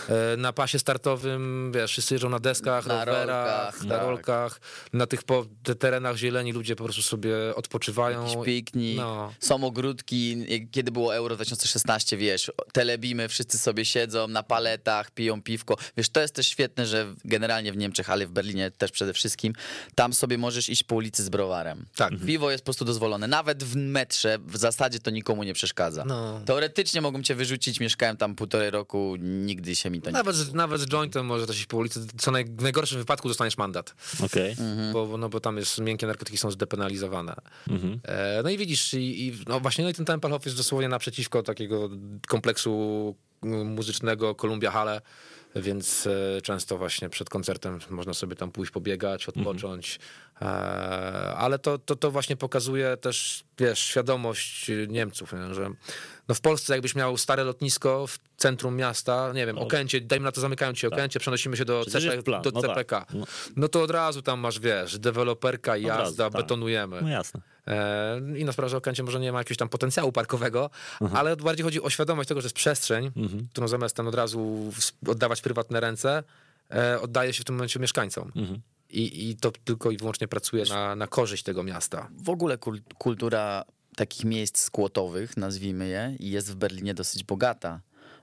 [0.09, 4.05] E, na pasie startowym, wiesz, wszyscy jeżdżą na deskach, Na rowerach, rolkach, na tak.
[4.07, 4.61] rolkach.
[4.93, 8.23] Na tych po, te terenach zieleni ludzie po prostu sobie odpoczywają.
[8.27, 9.33] Jakiś piknik, No.
[9.41, 15.77] są ogródki, kiedy było Euro 2016, wiesz, telebimy, wszyscy sobie siedzą na paletach, piją piwko.
[15.97, 19.53] Wiesz, to jest też świetne, że generalnie w Niemczech, ale w Berlinie też przede wszystkim,
[19.95, 21.87] tam sobie możesz iść po ulicy z browarem.
[21.97, 22.13] Tak.
[22.27, 23.27] Piwo jest po prostu dozwolone.
[23.29, 26.05] Nawet w metrze w zasadzie to nikomu nie przeszkadza.
[26.05, 26.41] No.
[26.47, 30.15] Teoretycznie mogą cię wyrzucić, mieszkałem tam półtorej roku, nigdy się mi to nie...
[30.15, 33.29] Nawet, z- nawet z jointem może też iść po ulicy, co naj, w najgorszym wypadku
[33.29, 33.95] dostaniesz mandat.
[34.25, 34.51] Okej.
[34.51, 34.93] Mhm.
[34.93, 37.35] Bo, no, bo tam jest miękkie narkotyki są zdepenalizowane.
[37.71, 38.01] Mhm.
[38.05, 41.43] E, no i widzisz, i, i no właśnie no i ten Tempelhof jest dosłownie naprzeciwko
[41.43, 41.91] takiego
[42.29, 45.01] kompleksu muzycznego Columbia Halle,
[45.57, 49.99] więc e, często właśnie przed koncertem można sobie tam pójść pobiegać, odpocząć.
[50.43, 50.45] E,
[51.37, 55.55] ale to, to, to właśnie pokazuje też, wiesz, świadomość Niemców, nie?
[55.55, 55.71] że
[56.29, 60.33] no w Polsce jakbyś miał stare lotnisko w centrum miasta, nie wiem, Okęcie, dajmy na
[60.33, 62.71] to zamykają ci Okęcie, przenosimy się do, CP, do no tak.
[62.71, 63.07] CPK.
[63.15, 63.27] No.
[63.57, 66.43] No to od razu tam masz, wiesz, deweloperka, razu, jazda, tak.
[66.43, 67.03] betonujemy.
[67.03, 67.41] No jasne.
[67.71, 70.71] E, Inna sprawa, że Okęcie może nie ma jakiegoś tam potencjału parkowego,
[71.13, 73.11] ale bardziej chodzi o świadomość tego, że jest przestrzeń,
[73.53, 74.73] którą zamiast tam od razu
[75.07, 76.23] oddawać prywatne ręce,
[76.71, 78.33] e, oddaje się w tym momencie mieszkańcom.
[78.91, 82.09] I, I to tylko i wyłącznie pracuje na, na korzyść tego miasta.
[82.25, 83.65] w ogóle kul- kultura
[83.97, 87.81] takich miejsc skłotowych, nazwijmy je, jest w Berlinie dosyć bogata.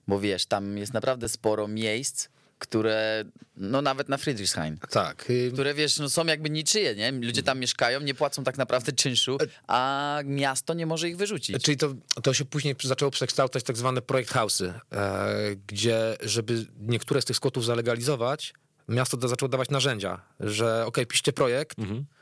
[0.07, 2.27] Bo wiesz, tam jest naprawdę sporo miejsc,
[2.59, 3.25] które,
[3.57, 5.29] no nawet na Friedrichshain, Tak.
[5.29, 7.11] y, które wiesz, no są jakby niczyje, nie?
[7.11, 9.37] Ludzie tam mieszkają, nie płacą tak naprawdę czynszu,
[9.67, 11.63] a miasto nie może ich wyrzucić.
[11.63, 11.93] Czyli to,
[12.23, 17.25] to się później zaczęło przekształcać w tak zwane projekt house'y, e, gdzie żeby niektóre z
[17.25, 18.53] tych skłotów zalegalizować,
[18.87, 21.77] miasto da, zaczęło dawać narzędzia, że okej, piszcie projekt,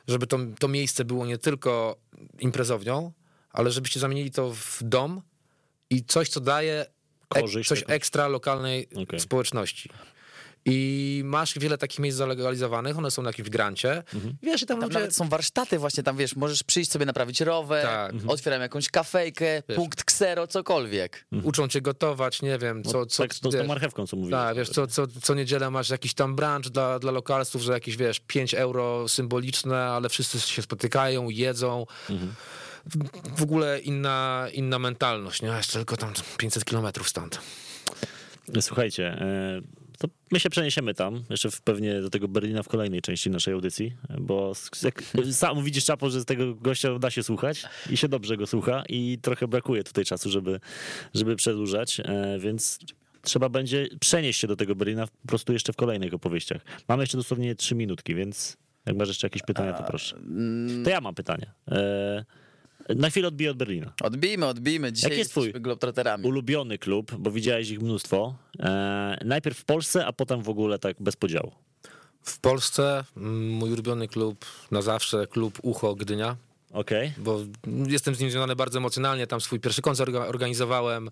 [0.07, 1.97] żeby to, to miejsce było nie tylko
[2.39, 3.11] imprezownią,
[3.51, 5.21] ale żebyście zamienili to w dom
[5.89, 6.86] i coś, co daje
[7.27, 9.19] Korzyść coś ekstra lokalnej Okej.
[9.19, 9.89] społeczności.
[10.68, 14.03] I masz wiele takich miejsc zalegalizowanych, one są na jakimś grancie.
[14.43, 14.99] Wiesz, i tam, Tam ludzie...
[14.99, 18.13] nawet są warsztaty właśnie, tam wiesz, możesz przyjść sobie naprawić rower, Tak.
[18.28, 21.26] otwieram jakąś kafejkę, punkt ksero, cokolwiek.
[21.43, 22.97] uczą cię gotować, nie wiem, co...
[22.99, 23.68] No, co tak, to z tą wiesz.
[23.68, 24.32] marchewką, co mówiłeś.
[24.32, 27.97] Tak, wiesz, co, co, co niedzielę masz jakiś tam brunch dla, dla lokalsów, że jakieś,
[27.97, 31.86] wiesz, 5 euro symboliczne, ale wszyscy się spotykają, jedzą.
[32.86, 32.97] W,
[33.39, 35.47] w ogóle inna, inna mentalność, nie?
[35.49, 37.39] Jeszcze tylko tam 500 kilometrów stąd.
[38.61, 39.61] Słuchajcie, e,
[39.97, 43.53] to my się przeniesiemy tam, jeszcze w, pewnie do tego Berlina w kolejnej części naszej
[43.53, 48.07] audycji, bo jak sam widzisz, Czapo, że z tego gościa da się słuchać i się
[48.07, 50.59] dobrze go słucha i trochę brakuje tutaj czasu, żeby,
[51.13, 52.79] żeby przedłużać, e, więc
[53.21, 56.61] trzeba będzie przenieść się do tego Berlina po prostu jeszcze w kolejnych opowieściach.
[56.87, 60.19] Mamy jeszcze dosłownie trzy minutki, więc jak masz jeszcze jakieś pytania, to proszę.
[60.83, 61.51] To ja mam pytanie.
[61.71, 62.25] E,
[62.89, 63.93] Na chwilę odbiję od Berlina.
[64.03, 64.93] Odbijmy, odbijmy.
[64.93, 65.53] Dzisiaj Jaki jest twój.
[66.23, 68.36] Ulubiony klub, bo widziałeś ich mnóstwo.
[68.59, 71.51] E, najpierw w Polsce, a potem w ogóle tak bez podziału.
[72.21, 76.36] W Polsce mm, mój ulubiony klub na zawsze, klub Ucho Gdynia.
[76.76, 77.13] Okej.
[77.17, 77.39] bo
[77.88, 79.28] jestem z nim związany bardzo emocjonalnie.
[79.28, 81.09] Tam swój pierwszy koncert orga- organizowałem,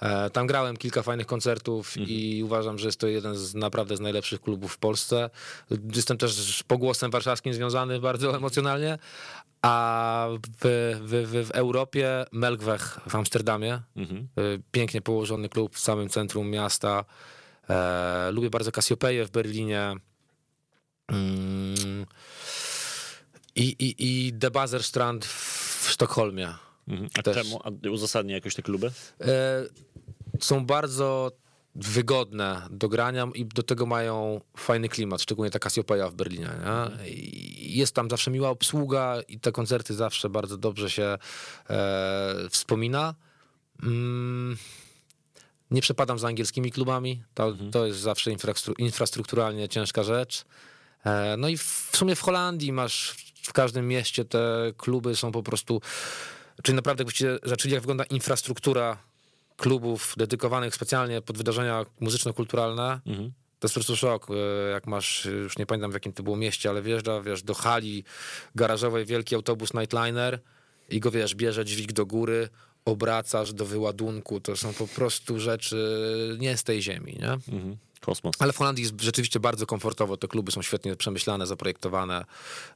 [0.00, 4.00] e, tam grałem kilka fajnych koncertów i uważam, że jest to jeden z naprawdę z
[4.00, 5.30] najlepszych klubów w Polsce.
[5.94, 8.98] Jestem też pogłosem warszawskim związany bardzo emocjonalnie.
[9.62, 10.28] A
[10.60, 13.80] w, w, w, Europie Melkweg w Amsterdamie.
[13.96, 14.28] Mhm.
[14.36, 14.42] E,
[14.72, 17.04] Pięknie położony klub w samym centrum miasta.
[17.70, 19.94] E, lubię bardzo Cassiopeię w Berlinie.
[21.08, 22.06] Mm.
[23.56, 26.54] I, i, i The Buzzer Strand w Sztokholmie.
[26.88, 27.10] Mhm.
[27.18, 27.36] A Też.
[27.36, 27.60] czemu?
[27.64, 28.92] A uzasadnia jakoś te kluby?
[29.20, 29.64] E,
[30.40, 31.32] są bardzo
[31.74, 36.48] wygodne do grania i do tego mają fajny klimat, szczególnie ta Cassiopeia w Berlinie.
[36.64, 37.04] Nie?
[37.56, 41.18] Jest tam zawsze miła obsługa i te koncerty zawsze bardzo dobrze się
[41.70, 43.14] e, wspomina.
[43.82, 44.56] Mm,
[45.70, 50.44] nie przepadam za angielskimi klubami, to, to jest zawsze infrastru- infrastrukturalnie ciężka rzecz.
[51.04, 55.42] E, no i w sumie w Holandii masz w każdym mieście te kluby są po
[55.42, 55.80] prostu,
[56.62, 58.98] czyli naprawdę jakbyście zaczęli jak wygląda infrastruktura
[59.56, 63.32] klubów dedykowanych specjalnie pod wydarzenia muzyczno-kulturalne, Mhm.
[63.58, 66.36] to jest po prostu szok, e, jak masz, już nie pamiętam w jakim to było
[66.36, 68.04] mieście, ale wjeżdża, wiesz, do hali
[68.54, 70.40] garażowej wielki autobus Nightliner
[70.88, 72.48] i go, wiesz, bierze dźwig do góry,
[72.84, 77.30] obracasz do wyładunku, to są po prostu rzeczy nie z tej ziemi, nie?
[77.32, 77.76] Mhm.
[78.04, 78.34] Kosmos.
[78.38, 82.24] Ale w Holandii jest rzeczywiście bardzo komfortowo, te kluby są świetnie przemyślane, zaprojektowane.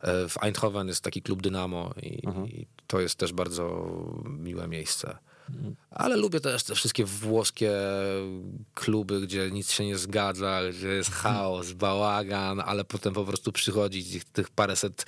[0.00, 3.86] E, W Eindhoven jest taki klub Dynamo i, i to jest też bardzo
[4.24, 5.18] miłe miejsce.
[5.90, 7.72] Ale lubię też te wszystkie włoskie
[8.74, 14.04] kluby, gdzie nic się nie zgadza, gdzie jest chaos, bałagan, ale potem po prostu przychodzi
[14.04, 15.06] tych, tych paręset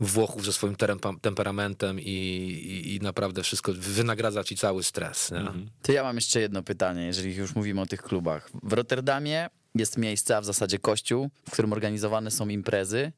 [0.00, 0.76] Włochów ze swoim
[1.20, 5.30] temperamentem i, i, i naprawdę wszystko wynagradza ci cały stres.
[5.30, 5.44] Nie?
[5.82, 8.50] To ja mam jeszcze jedno pytanie, jeżeli już mówimy o tych klubach.
[8.62, 13.12] W Rotterdamie jest miejsce, a w zasadzie kościół, w którym organizowane są imprezy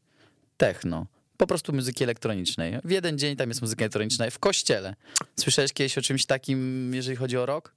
[0.56, 1.06] techno.
[1.36, 2.78] Po prostu muzyki elektronicznej.
[2.84, 4.94] W jeden dzień tam jest muzyka elektroniczna w kościele.
[5.40, 7.72] Słyszałeś kiedyś o czymś takim, jeżeli chodzi o rok?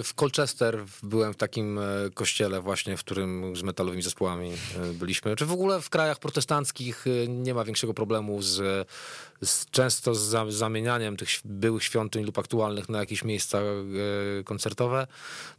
[0.00, 1.82] Y, W Colchester byłem w takim e,
[2.14, 5.36] kościele właśnie, w którym z metalowymi zespołami e, byliśmy.
[5.36, 8.88] Czy w ogóle w krajach protestanckich e, nie ma większego problemu z,
[9.44, 13.58] z często z za- zamienianiem tych byłych świątyń lub aktualnych na jakieś miejsca
[14.44, 15.06] koncertowe.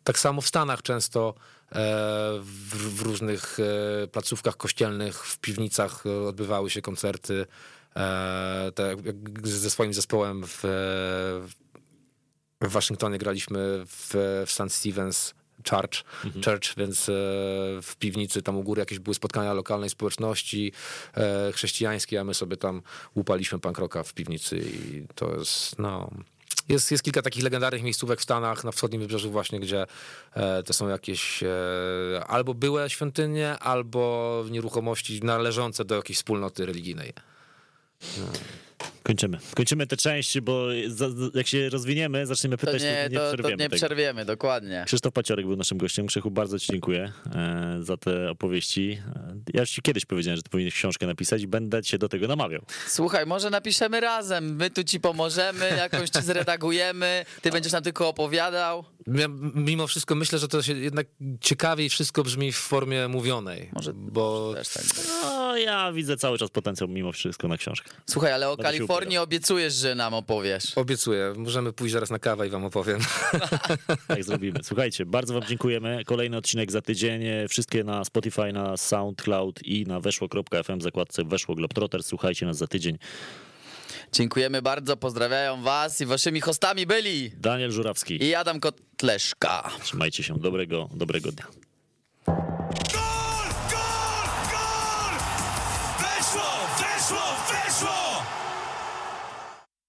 [0.04, 1.34] Tak samo w Stanach często
[1.72, 7.46] w, w różnych e, placówkach kościelnych, w piwnicach e, odbywały się koncerty.
[7.96, 8.98] E, tak
[9.44, 10.60] ze swoim zespołem w,
[12.62, 14.14] w Waszyngtonie graliśmy w,
[14.46, 14.62] w St.
[14.62, 15.34] Stephen's
[15.70, 16.04] Church,
[16.46, 17.14] Church, więc e,
[17.82, 20.72] w piwnicy tam u góry jakieś były spotkania lokalnej społeczności
[21.14, 22.82] e, chrześcijańskiej, a my sobie tam
[23.16, 26.12] łupaliśmy punk rocka w piwnicy i to jest, no...
[26.70, 29.86] Jest, jest kilka takich legendarnych miejscówek w Stanach, na wschodnim wybrzeżu właśnie, gdzie
[30.34, 31.48] e, to są jakieś e,
[32.28, 37.14] albo były świątynie, albo nieruchomości należące do jakiejś wspólnoty religijnej.
[39.08, 39.38] Kończymy.
[39.56, 43.28] Kończymy tę część, bo za, za- jak się rozwiniemy, zaczniemy To pytać, nie, to, to
[43.28, 43.76] przerwiemy nie tego.
[43.76, 44.84] przerwiemy, dokładnie.
[44.88, 46.08] Krzysztof Paciorek był naszym gościem.
[46.08, 49.02] Krzychu, bardzo ci dziękuję e, za te opowieści.
[49.16, 52.10] E, Ja już ci kiedyś powiedziałem, że ty powinieneś książkę napisać i będę cię do
[52.10, 52.62] tego namawiał.
[52.88, 54.56] Słuchaj, może napiszemy razem.
[54.56, 57.26] My tu ci pomożemy, jakąś ci zredagujemy.
[57.42, 58.86] Ty będziesz nam tylko opowiadał.
[59.14, 61.08] Ja mimo wszystko myślę, że to się jednak
[61.42, 63.70] ciekawiej wszystko brzmi w formie mówionej.
[63.74, 64.84] Może bo Też tak.
[65.24, 67.90] No, ja widzę cały czas potencjał mimo wszystko na książkę.
[68.06, 70.78] Słuchaj, ale o Kalifornii obiecujesz, że nam opowiesz.
[70.78, 73.00] obiecuję, możemy pójść zaraz na kawę i wam opowiem.
[74.08, 74.60] Tak zrobimy.
[74.64, 76.04] Słuchajcie, bardzo wam dziękujemy.
[76.06, 77.22] Kolejny odcinek za tydzień.
[77.50, 82.04] Wszystkie na Spotify, na SoundCloud i na weszło.fm zakładce Weszło Globetrotter.
[82.04, 82.98] Słuchajcie nas za tydzień.
[84.12, 89.70] Dziękujemy bardzo, pozdrawiają was i waszymi hostami byli Daniel Żurawski i Adam Kotleszka.
[89.84, 91.48] Trzymajcie się, dobrego, dobrego dnia.